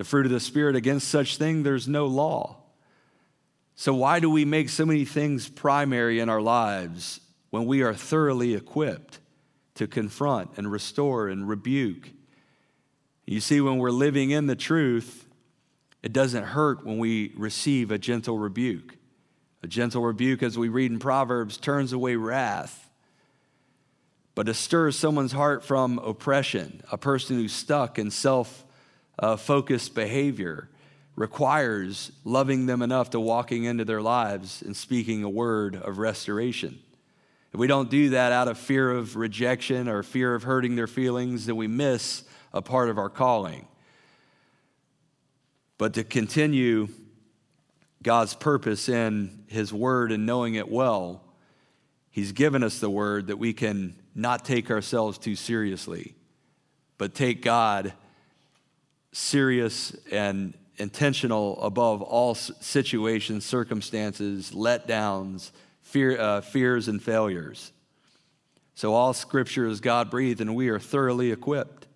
The 0.00 0.04
fruit 0.04 0.24
of 0.24 0.32
the 0.32 0.40
Spirit, 0.40 0.76
against 0.76 1.08
such 1.08 1.36
thing, 1.36 1.62
there's 1.62 1.86
no 1.86 2.06
law. 2.06 2.56
So, 3.74 3.92
why 3.92 4.18
do 4.18 4.30
we 4.30 4.46
make 4.46 4.70
so 4.70 4.86
many 4.86 5.04
things 5.04 5.50
primary 5.50 6.20
in 6.20 6.30
our 6.30 6.40
lives 6.40 7.20
when 7.50 7.66
we 7.66 7.82
are 7.82 7.92
thoroughly 7.92 8.54
equipped? 8.54 9.18
to 9.80 9.86
confront 9.86 10.50
and 10.58 10.70
restore 10.70 11.28
and 11.28 11.48
rebuke. 11.48 12.10
You 13.24 13.40
see, 13.40 13.62
when 13.62 13.78
we're 13.78 13.90
living 13.90 14.30
in 14.30 14.46
the 14.46 14.54
truth, 14.56 15.26
it 16.02 16.12
doesn't 16.12 16.44
hurt 16.44 16.84
when 16.84 16.98
we 16.98 17.32
receive 17.34 17.90
a 17.90 17.96
gentle 17.96 18.38
rebuke. 18.38 18.96
A 19.62 19.66
gentle 19.66 20.02
rebuke, 20.02 20.42
as 20.42 20.58
we 20.58 20.68
read 20.68 20.90
in 20.90 20.98
Proverbs, 20.98 21.56
turns 21.56 21.94
away 21.94 22.16
wrath. 22.16 22.90
But 24.34 24.44
to 24.46 24.54
stir 24.54 24.90
someone's 24.90 25.32
heart 25.32 25.64
from 25.64 25.98
oppression, 25.98 26.82
a 26.92 26.98
person 26.98 27.36
who's 27.36 27.52
stuck 27.52 27.98
in 27.98 28.10
self 28.10 28.66
focused 29.36 29.94
behavior, 29.94 30.68
requires 31.16 32.12
loving 32.24 32.66
them 32.66 32.80
enough 32.80 33.10
to 33.10 33.20
walking 33.20 33.64
into 33.64 33.84
their 33.84 34.00
lives 34.00 34.62
and 34.62 34.76
speaking 34.76 35.22
a 35.22 35.28
word 35.28 35.76
of 35.76 35.98
restoration. 35.98 36.78
If 37.52 37.58
we 37.58 37.66
don't 37.66 37.90
do 37.90 38.10
that 38.10 38.32
out 38.32 38.48
of 38.48 38.58
fear 38.58 38.90
of 38.90 39.16
rejection 39.16 39.88
or 39.88 40.02
fear 40.02 40.34
of 40.34 40.44
hurting 40.44 40.76
their 40.76 40.86
feelings, 40.86 41.46
then 41.46 41.56
we 41.56 41.66
miss 41.66 42.22
a 42.52 42.62
part 42.62 42.88
of 42.88 42.96
our 42.96 43.10
calling. 43.10 43.66
But 45.76 45.94
to 45.94 46.04
continue 46.04 46.88
God's 48.02 48.34
purpose 48.34 48.88
in 48.88 49.44
His 49.48 49.72
Word 49.72 50.12
and 50.12 50.26
knowing 50.26 50.54
it 50.54 50.70
well, 50.70 51.22
He's 52.10 52.32
given 52.32 52.62
us 52.62 52.78
the 52.78 52.90
Word 52.90 53.26
that 53.26 53.38
we 53.38 53.52
can 53.52 53.96
not 54.14 54.44
take 54.44 54.70
ourselves 54.70 55.18
too 55.18 55.34
seriously, 55.34 56.14
but 56.98 57.14
take 57.14 57.42
God 57.42 57.92
serious 59.12 59.96
and 60.10 60.54
intentional 60.76 61.60
above 61.62 62.02
all 62.02 62.34
situations, 62.34 63.44
circumstances, 63.44 64.52
letdowns, 64.52 65.50
fear, 65.82 66.18
uh, 66.18 66.40
fears 66.40 66.88
and 66.88 67.02
failures. 67.02 67.72
So, 68.74 68.94
all 68.94 69.12
scripture 69.12 69.66
is 69.66 69.80
God 69.80 70.10
breathed, 70.10 70.40
and 70.40 70.54
we 70.54 70.68
are 70.68 70.78
thoroughly 70.78 71.32
equipped. 71.32 71.86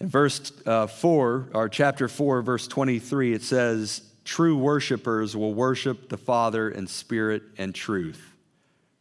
In 0.00 0.08
verse 0.08 0.52
uh, 0.64 0.86
4, 0.86 1.50
or 1.52 1.68
chapter 1.68 2.08
4, 2.08 2.42
verse 2.42 2.68
23, 2.68 3.34
it 3.34 3.42
says, 3.42 4.02
True 4.24 4.56
worshipers 4.56 5.36
will 5.36 5.54
worship 5.54 6.08
the 6.08 6.16
Father 6.16 6.68
in 6.68 6.86
spirit 6.86 7.42
and 7.58 7.74
truth, 7.74 8.34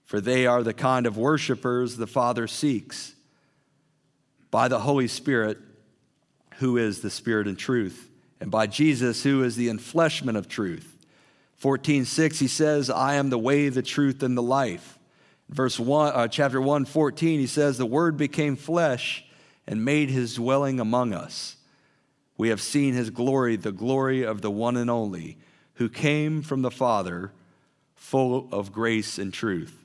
for 0.06 0.22
they 0.22 0.46
are 0.48 0.64
the 0.64 0.74
kind 0.74 1.06
of 1.06 1.18
worshipers 1.18 1.98
the 1.98 2.08
Father 2.08 2.48
seeks 2.48 3.16
by 4.56 4.70
the 4.70 4.80
Holy 4.80 5.10
Spirit, 5.10 5.58
who 6.60 6.78
is 6.78 7.02
the 7.02 7.10
Spirit 7.10 7.46
and 7.46 7.60
truth, 7.60 8.10
and 8.40 8.50
by 8.50 8.66
Jesus, 8.66 9.22
who 9.22 9.44
is 9.44 9.58
the 9.58 9.68
enfleshment 9.68 10.38
of 10.38 10.48
truth. 10.48 10.96
14:6 11.58 12.40
he 12.40 12.48
says, 12.48 12.90
"I 12.90 13.16
am 13.16 13.30
the 13.30 13.38
way, 13.38 13.68
the 13.68 13.82
truth 13.82 14.24
and 14.24 14.38
the 14.38 14.42
life." 14.42 14.98
Verse 15.50 15.78
1 15.78 16.14
uh, 16.14 16.30
chapter 16.30 16.62
1 16.62 16.86
14 16.86 17.42
he 17.42 17.48
says, 17.48 17.78
"The 17.78 17.86
word 17.86 18.16
became 18.16 18.56
flesh 18.56 19.26
and 19.68 19.84
made 19.84 20.10
his 20.10 20.36
dwelling 20.36 20.80
among 20.80 21.12
us. 21.12 21.58
We 22.38 22.48
have 22.48 22.62
seen 22.62 22.94
his 22.94 23.10
glory, 23.10 23.58
the 23.58 23.74
glory 23.74 24.24
of 24.24 24.40
the 24.40 24.52
one 24.52 24.78
and 24.78 24.90
only, 24.90 25.38
who 25.74 25.90
came 25.90 26.42
from 26.42 26.62
the 26.62 26.72
Father, 26.72 27.34
full 27.94 28.48
of 28.54 28.72
grace 28.72 29.20
and 29.20 29.34
truth." 29.34 29.84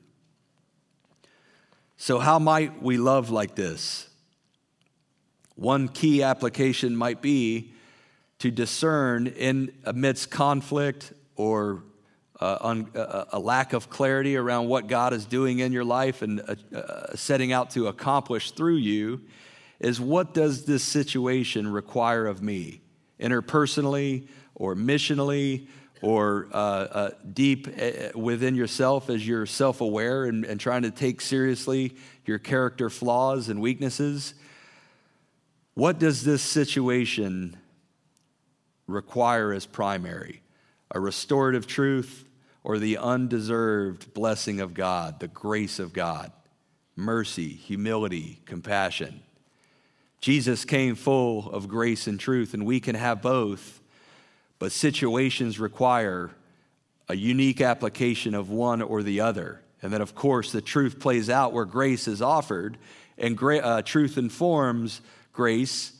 So 1.96 2.20
how 2.20 2.38
might 2.38 2.80
we 2.80 2.98
love 2.98 3.30
like 3.30 3.56
this? 3.56 4.10
One 5.61 5.88
key 5.88 6.23
application 6.23 6.96
might 6.96 7.20
be 7.20 7.75
to 8.38 8.51
discern 8.51 9.27
in 9.27 9.70
amidst 9.85 10.31
conflict 10.31 11.12
or 11.37 11.83
uh, 12.40 12.57
un, 12.62 12.90
uh, 12.96 13.27
a 13.31 13.38
lack 13.38 13.75
of 13.75 13.90
clarity 13.90 14.38
around 14.38 14.68
what 14.68 14.87
God 14.87 15.12
is 15.12 15.27
doing 15.27 15.59
in 15.59 15.70
your 15.70 15.85
life 15.85 16.23
and 16.23 16.40
uh, 16.40 16.55
uh, 16.75 17.14
setting 17.14 17.53
out 17.53 17.68
to 17.73 17.88
accomplish 17.88 18.53
through 18.53 18.77
you 18.77 19.20
is 19.81 20.01
what 20.01 20.33
does 20.33 20.64
this 20.64 20.83
situation 20.83 21.70
require 21.70 22.27
of 22.27 22.42
me, 22.42 22.81
interpersonally 23.20 24.29
or 24.55 24.75
missionally 24.75 25.66
or 26.01 26.49
uh, 26.55 26.57
uh, 26.57 27.11
deep 27.35 27.68
within 28.14 28.55
yourself 28.55 29.11
as 29.11 29.29
you're 29.29 29.44
self 29.44 29.83
aware 29.83 30.25
and, 30.25 30.46
and 30.46 30.59
trying 30.59 30.85
to 30.85 30.90
take 30.90 31.20
seriously 31.20 31.94
your 32.25 32.38
character 32.38 32.88
flaws 32.88 33.51
and 33.51 33.61
weaknesses? 33.61 34.33
What 35.81 35.99
does 35.99 36.25
this 36.25 36.43
situation 36.43 37.57
require 38.87 39.51
as 39.55 39.64
primary? 39.64 40.43
a 40.90 41.01
restorative 41.01 41.66
truth, 41.66 42.27
or 42.62 42.79
the 42.79 42.99
undeserved 42.99 44.12
blessing 44.12 44.61
of 44.61 44.75
God, 44.75 45.21
the 45.21 45.29
grace 45.29 45.79
of 45.79 45.95
God, 45.95 46.33
mercy, 46.97 47.49
humility, 47.49 48.40
compassion. 48.45 49.23
Jesus 50.21 50.66
came 50.66 50.97
full 50.97 51.51
of 51.51 51.66
grace 51.66 52.07
and 52.07 52.21
truth, 52.21 52.53
and 52.53 52.66
we 52.66 52.79
can 52.79 52.95
have 52.95 53.23
both, 53.23 53.81
but 54.59 54.73
situations 54.73 55.59
require 55.59 56.31
a 57.09 57.16
unique 57.16 57.62
application 57.62 58.35
of 58.35 58.51
one 58.51 58.83
or 58.83 59.03
the 59.03 59.21
other. 59.21 59.62
And 59.81 59.90
then, 59.90 60.03
of 60.03 60.14
course, 60.14 60.53
the 60.53 60.61
truth 60.61 61.01
plays 61.01 61.31
out 61.31 61.55
where 61.55 61.64
grace 61.64 62.07
is 62.07 62.21
offered, 62.21 62.77
and 63.16 63.35
gra- 63.35 63.59
uh, 63.59 63.81
truth 63.81 64.19
informs 64.19 65.01
grace. 65.40 65.94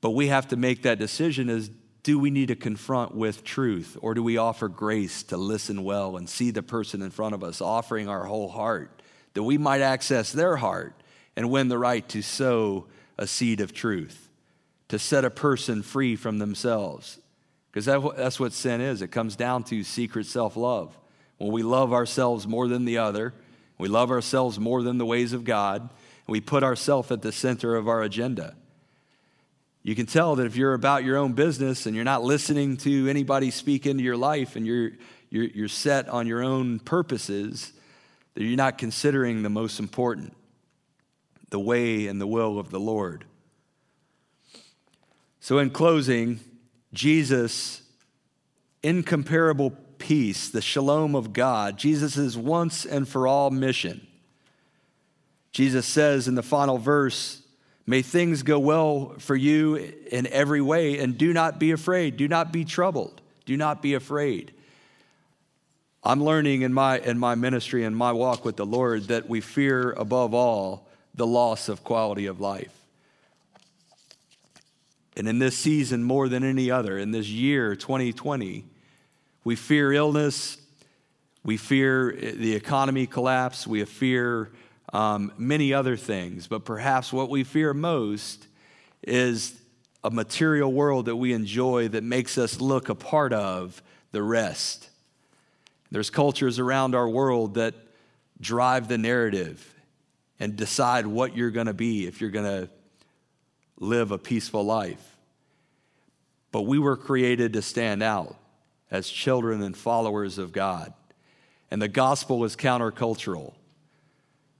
But 0.00 0.10
we 0.10 0.28
have 0.28 0.46
to 0.48 0.56
make 0.56 0.84
that 0.84 1.00
decision 1.00 1.50
is 1.50 1.68
do 2.04 2.16
we 2.16 2.30
need 2.30 2.46
to 2.46 2.54
confront 2.54 3.12
with 3.12 3.42
truth 3.42 3.96
or 4.00 4.14
do 4.14 4.22
we 4.22 4.36
offer 4.36 4.68
grace 4.68 5.24
to 5.24 5.36
listen 5.36 5.82
well 5.82 6.16
and 6.16 6.30
see 6.30 6.52
the 6.52 6.62
person 6.62 7.02
in 7.02 7.10
front 7.10 7.34
of 7.34 7.42
us 7.42 7.60
offering 7.60 8.08
our 8.08 8.24
whole 8.26 8.48
heart 8.48 9.02
that 9.34 9.42
we 9.42 9.58
might 9.58 9.80
access 9.80 10.30
their 10.30 10.56
heart 10.56 10.94
and 11.34 11.50
win 11.50 11.66
the 11.66 11.76
right 11.76 12.08
to 12.10 12.22
sow 12.22 12.86
a 13.18 13.26
seed 13.26 13.60
of 13.60 13.74
truth 13.74 14.28
to 14.88 14.98
set 14.98 15.24
a 15.24 15.30
person 15.30 15.82
free 15.82 16.14
from 16.14 16.38
themselves 16.38 17.18
because 17.72 17.84
that's 18.16 18.38
what 18.38 18.52
sin 18.52 18.80
is 18.80 19.02
it 19.02 19.08
comes 19.08 19.34
down 19.34 19.64
to 19.64 19.82
secret 19.82 20.24
self-love 20.24 20.96
when 21.38 21.50
we 21.50 21.64
love 21.64 21.92
ourselves 21.92 22.46
more 22.46 22.68
than 22.68 22.84
the 22.84 22.96
other 22.96 23.34
we 23.76 23.88
love 23.88 24.12
ourselves 24.12 24.58
more 24.58 24.82
than 24.82 24.98
the 24.98 25.06
ways 25.06 25.32
of 25.32 25.42
god 25.42 25.90
we 26.30 26.40
put 26.40 26.62
ourselves 26.62 27.10
at 27.10 27.20
the 27.20 27.32
center 27.32 27.76
of 27.76 27.88
our 27.88 28.02
agenda 28.02 28.56
you 29.82 29.94
can 29.94 30.06
tell 30.06 30.36
that 30.36 30.46
if 30.46 30.56
you're 30.56 30.74
about 30.74 31.04
your 31.04 31.16
own 31.16 31.32
business 31.32 31.86
and 31.86 31.96
you're 31.96 32.04
not 32.04 32.22
listening 32.22 32.76
to 32.78 33.08
anybody 33.08 33.50
speak 33.50 33.86
into 33.86 34.02
your 34.02 34.16
life 34.16 34.56
and 34.56 34.66
you're, 34.66 34.90
you're, 35.30 35.44
you're 35.44 35.68
set 35.68 36.08
on 36.08 36.26
your 36.26 36.42
own 36.42 36.80
purposes, 36.80 37.72
that 38.34 38.44
you're 38.44 38.56
not 38.56 38.76
considering 38.76 39.42
the 39.42 39.48
most 39.48 39.80
important 39.80 40.36
the 41.48 41.58
way 41.58 42.06
and 42.06 42.20
the 42.20 42.26
will 42.26 42.58
of 42.60 42.70
the 42.70 42.78
Lord. 42.78 43.24
So, 45.40 45.58
in 45.58 45.70
closing, 45.70 46.38
Jesus' 46.92 47.82
incomparable 48.84 49.70
peace, 49.98 50.48
the 50.48 50.60
shalom 50.60 51.16
of 51.16 51.32
God, 51.32 51.76
Jesus' 51.76 52.36
once 52.36 52.84
and 52.84 53.08
for 53.08 53.26
all 53.26 53.50
mission. 53.50 54.06
Jesus 55.52 55.86
says 55.86 56.28
in 56.28 56.34
the 56.34 56.42
final 56.42 56.78
verse, 56.78 57.42
May 57.86 58.02
things 58.02 58.44
go 58.44 58.58
well 58.60 59.14
for 59.18 59.34
you 59.34 59.74
in 59.74 60.28
every 60.28 60.60
way, 60.60 60.98
and 60.98 61.18
do 61.18 61.32
not 61.32 61.58
be 61.58 61.72
afraid. 61.72 62.16
Do 62.16 62.28
not 62.28 62.52
be 62.52 62.64
troubled. 62.64 63.20
Do 63.46 63.56
not 63.56 63.82
be 63.82 63.94
afraid. 63.94 64.52
I'm 66.04 66.22
learning 66.22 66.62
in 66.62 66.72
my, 66.72 67.00
in 67.00 67.18
my 67.18 67.34
ministry 67.34 67.84
and 67.84 67.96
my 67.96 68.12
walk 68.12 68.44
with 68.44 68.56
the 68.56 68.64
Lord 68.64 69.08
that 69.08 69.28
we 69.28 69.40
fear 69.40 69.90
above 69.92 70.34
all 70.34 70.86
the 71.14 71.26
loss 71.26 71.68
of 71.68 71.82
quality 71.82 72.26
of 72.26 72.40
life. 72.40 72.72
And 75.16 75.28
in 75.28 75.38
this 75.38 75.58
season, 75.58 76.04
more 76.04 76.28
than 76.28 76.44
any 76.44 76.70
other, 76.70 76.96
in 76.96 77.10
this 77.10 77.28
year 77.28 77.74
2020, 77.74 78.64
we 79.42 79.56
fear 79.56 79.92
illness, 79.92 80.56
we 81.42 81.56
fear 81.56 82.12
the 82.12 82.54
economy 82.54 83.06
collapse, 83.06 83.66
we 83.66 83.84
fear 83.84 84.52
um, 84.92 85.32
many 85.38 85.72
other 85.72 85.96
things, 85.96 86.46
but 86.46 86.64
perhaps 86.64 87.12
what 87.12 87.30
we 87.30 87.44
fear 87.44 87.72
most 87.72 88.46
is 89.02 89.60
a 90.02 90.10
material 90.10 90.72
world 90.72 91.06
that 91.06 91.16
we 91.16 91.32
enjoy 91.32 91.88
that 91.88 92.02
makes 92.02 92.38
us 92.38 92.60
look 92.60 92.88
a 92.88 92.94
part 92.94 93.32
of 93.32 93.82
the 94.12 94.22
rest. 94.22 94.88
There's 95.90 96.10
cultures 96.10 96.58
around 96.58 96.94
our 96.94 97.08
world 97.08 97.54
that 97.54 97.74
drive 98.40 98.88
the 98.88 98.98
narrative 98.98 99.74
and 100.38 100.56
decide 100.56 101.06
what 101.06 101.36
you're 101.36 101.50
going 101.50 101.66
to 101.66 101.74
be 101.74 102.06
if 102.06 102.20
you're 102.20 102.30
going 102.30 102.46
to 102.66 102.70
live 103.78 104.10
a 104.10 104.18
peaceful 104.18 104.64
life. 104.64 105.16
But 106.52 106.62
we 106.62 106.78
were 106.78 106.96
created 106.96 107.52
to 107.52 107.62
stand 107.62 108.02
out 108.02 108.36
as 108.90 109.08
children 109.08 109.62
and 109.62 109.76
followers 109.76 110.38
of 110.38 110.52
God. 110.52 110.92
And 111.70 111.80
the 111.80 111.88
gospel 111.88 112.44
is 112.44 112.56
countercultural. 112.56 113.52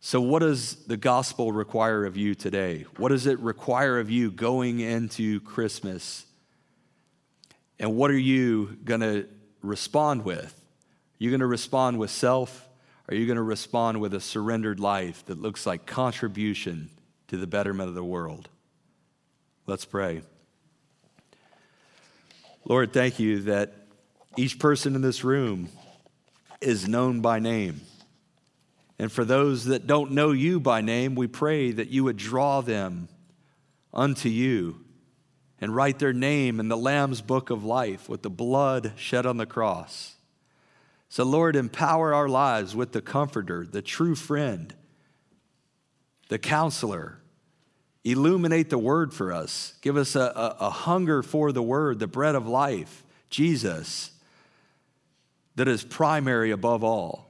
So, 0.02 0.20
what 0.20 0.38
does 0.38 0.76
the 0.86 0.96
gospel 0.96 1.52
require 1.52 2.06
of 2.06 2.16
you 2.16 2.34
today? 2.34 2.86
What 2.96 3.10
does 3.10 3.26
it 3.26 3.38
require 3.38 3.98
of 3.98 4.10
you 4.10 4.30
going 4.30 4.80
into 4.80 5.40
Christmas? 5.40 6.24
And 7.78 7.96
what 7.96 8.10
are 8.10 8.18
you 8.18 8.78
going 8.82 9.02
to 9.02 9.26
respond 9.62 10.24
with? 10.24 10.54
Are 10.54 11.24
you 11.24 11.30
going 11.30 11.40
to 11.40 11.46
respond 11.46 11.98
with 11.98 12.10
self? 12.10 12.66
Are 13.10 13.14
you 13.14 13.26
going 13.26 13.36
to 13.36 13.42
respond 13.42 14.00
with 14.00 14.14
a 14.14 14.20
surrendered 14.20 14.80
life 14.80 15.26
that 15.26 15.40
looks 15.40 15.66
like 15.66 15.84
contribution 15.84 16.88
to 17.28 17.36
the 17.36 17.46
betterment 17.46 17.90
of 17.90 17.94
the 17.94 18.04
world? 18.04 18.48
Let's 19.66 19.84
pray. 19.84 20.22
Lord, 22.64 22.94
thank 22.94 23.18
you 23.18 23.40
that 23.42 23.74
each 24.36 24.58
person 24.58 24.94
in 24.94 25.02
this 25.02 25.24
room 25.24 25.68
is 26.60 26.88
known 26.88 27.20
by 27.20 27.38
name. 27.38 27.82
And 29.00 29.10
for 29.10 29.24
those 29.24 29.64
that 29.64 29.86
don't 29.86 30.10
know 30.10 30.30
you 30.32 30.60
by 30.60 30.82
name, 30.82 31.14
we 31.14 31.26
pray 31.26 31.72
that 31.72 31.88
you 31.88 32.04
would 32.04 32.18
draw 32.18 32.60
them 32.60 33.08
unto 33.94 34.28
you 34.28 34.84
and 35.58 35.74
write 35.74 35.98
their 35.98 36.12
name 36.12 36.60
in 36.60 36.68
the 36.68 36.76
Lamb's 36.76 37.22
book 37.22 37.48
of 37.48 37.64
life 37.64 38.10
with 38.10 38.20
the 38.20 38.28
blood 38.28 38.92
shed 38.96 39.24
on 39.24 39.38
the 39.38 39.46
cross. 39.46 40.16
So, 41.08 41.24
Lord, 41.24 41.56
empower 41.56 42.12
our 42.12 42.28
lives 42.28 42.76
with 42.76 42.92
the 42.92 43.00
comforter, 43.00 43.64
the 43.64 43.80
true 43.80 44.14
friend, 44.14 44.74
the 46.28 46.38
counselor. 46.38 47.22
Illuminate 48.04 48.68
the 48.68 48.76
word 48.76 49.14
for 49.14 49.32
us. 49.32 49.78
Give 49.80 49.96
us 49.96 50.14
a, 50.14 50.20
a, 50.20 50.56
a 50.66 50.70
hunger 50.70 51.22
for 51.22 51.52
the 51.52 51.62
word, 51.62 52.00
the 52.00 52.06
bread 52.06 52.34
of 52.34 52.46
life, 52.46 53.02
Jesus, 53.30 54.10
that 55.56 55.68
is 55.68 55.84
primary 55.84 56.50
above 56.50 56.84
all. 56.84 57.29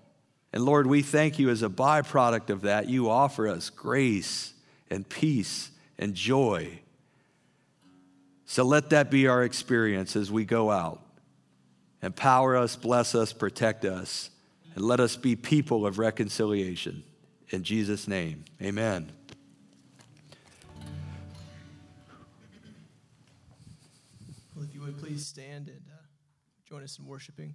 And 0.53 0.65
Lord, 0.65 0.87
we 0.87 1.03
thank 1.03 1.39
you 1.39 1.49
as 1.51 1.63
a 1.63 1.69
byproduct 1.69 2.51
of 2.51 2.63
that, 2.63 2.89
you 2.89 3.09
offer 3.09 3.47
us 3.47 3.71
grace 3.71 4.53
and 4.91 5.09
peace 5.09 5.71
and 5.99 6.15
joy. 6.15 6.81
So 8.47 8.65
let 8.65 8.91
that 8.91 9.11
be 9.11 9.29
our 9.29 9.45
experience 9.45 10.17
as 10.17 10.33
we 10.33 10.45
go 10.45 10.71
out. 10.71 11.01
Empower 12.03 12.57
us, 12.57 12.75
bless 12.75 13.15
us, 13.15 13.33
protect 13.33 13.85
us, 13.85 14.31
and 14.75 14.85
let 14.85 14.99
us 14.99 15.17
be 15.17 15.37
people 15.37 15.87
of 15.87 15.99
reconciliation. 15.99 17.05
In 17.51 17.63
Jesus' 17.63 18.09
name, 18.09 18.45
amen. 18.61 19.13
Well, 24.57 24.65
if 24.65 24.75
you 24.75 24.81
would 24.81 24.99
please 24.99 25.27
stand 25.27 25.69
and 25.69 25.83
uh, 25.93 26.03
join 26.69 26.83
us 26.83 26.99
in 26.99 27.07
worshiping. 27.07 27.55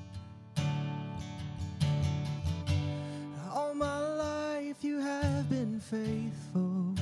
Faithful. 5.91 6.95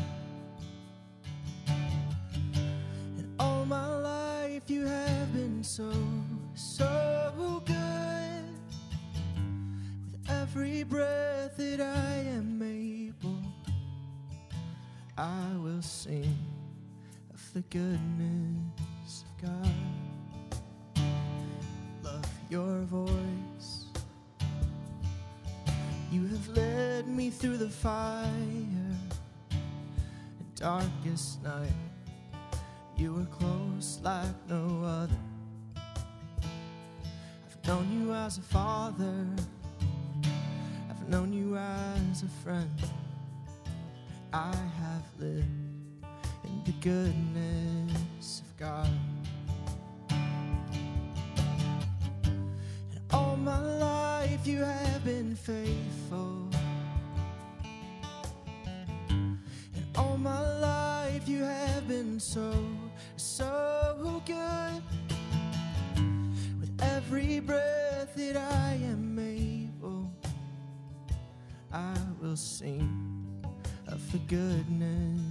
And 3.18 3.36
all 3.40 3.64
my 3.64 3.88
life 3.98 4.64
you 4.68 4.88
have 4.88 5.32
been 5.32 5.64
so, 5.64 5.94
so 6.56 7.62
good. 7.66 7.76
With 10.12 10.30
every 10.30 10.82
breath 10.82 11.56
that 11.58 11.82
I 11.82 12.16
am 12.30 12.64
able, 12.64 13.44
I 15.16 15.56
will 15.62 15.84
sing 15.84 16.40
of 17.32 17.54
the 17.54 17.62
goodness 17.70 19.24
of 19.24 19.50
God. 19.50 19.76
Love 22.04 22.26
your 22.50 22.80
voice 22.86 23.86
you 26.12 26.26
have 26.26 26.48
led 26.50 27.08
me 27.08 27.30
through 27.30 27.58
the 27.58 27.70
fire 27.70 28.26
darkest 30.60 31.42
night. 31.42 31.72
You 32.98 33.14
were 33.14 33.26
close 33.26 34.00
like 34.04 34.36
no 34.50 34.84
other. 34.84 35.16
I've 37.48 37.66
known 37.66 37.90
you 37.90 38.14
as 38.14 38.40
a 38.40 38.42
father. 38.42 39.26
I've 40.90 41.08
known 41.08 41.32
you 41.32 41.56
as 41.56 42.24
a 42.24 42.28
friend. 42.44 42.70
I 44.34 44.54
have 44.54 45.06
lived 45.18 45.46
in 46.44 46.62
the 46.66 46.74
goodness 46.82 48.42
of 48.42 48.58
God. 48.58 48.90
And 50.10 50.60
all 53.12 53.38
my 53.38 53.62
life 53.62 54.46
you 54.46 54.62
have 54.62 55.06
been 55.06 55.38
faithful. 55.38 55.79
Will 72.30 72.36
sing 72.36 73.44
of 73.88 74.12
the 74.12 74.20
goodness 74.20 75.29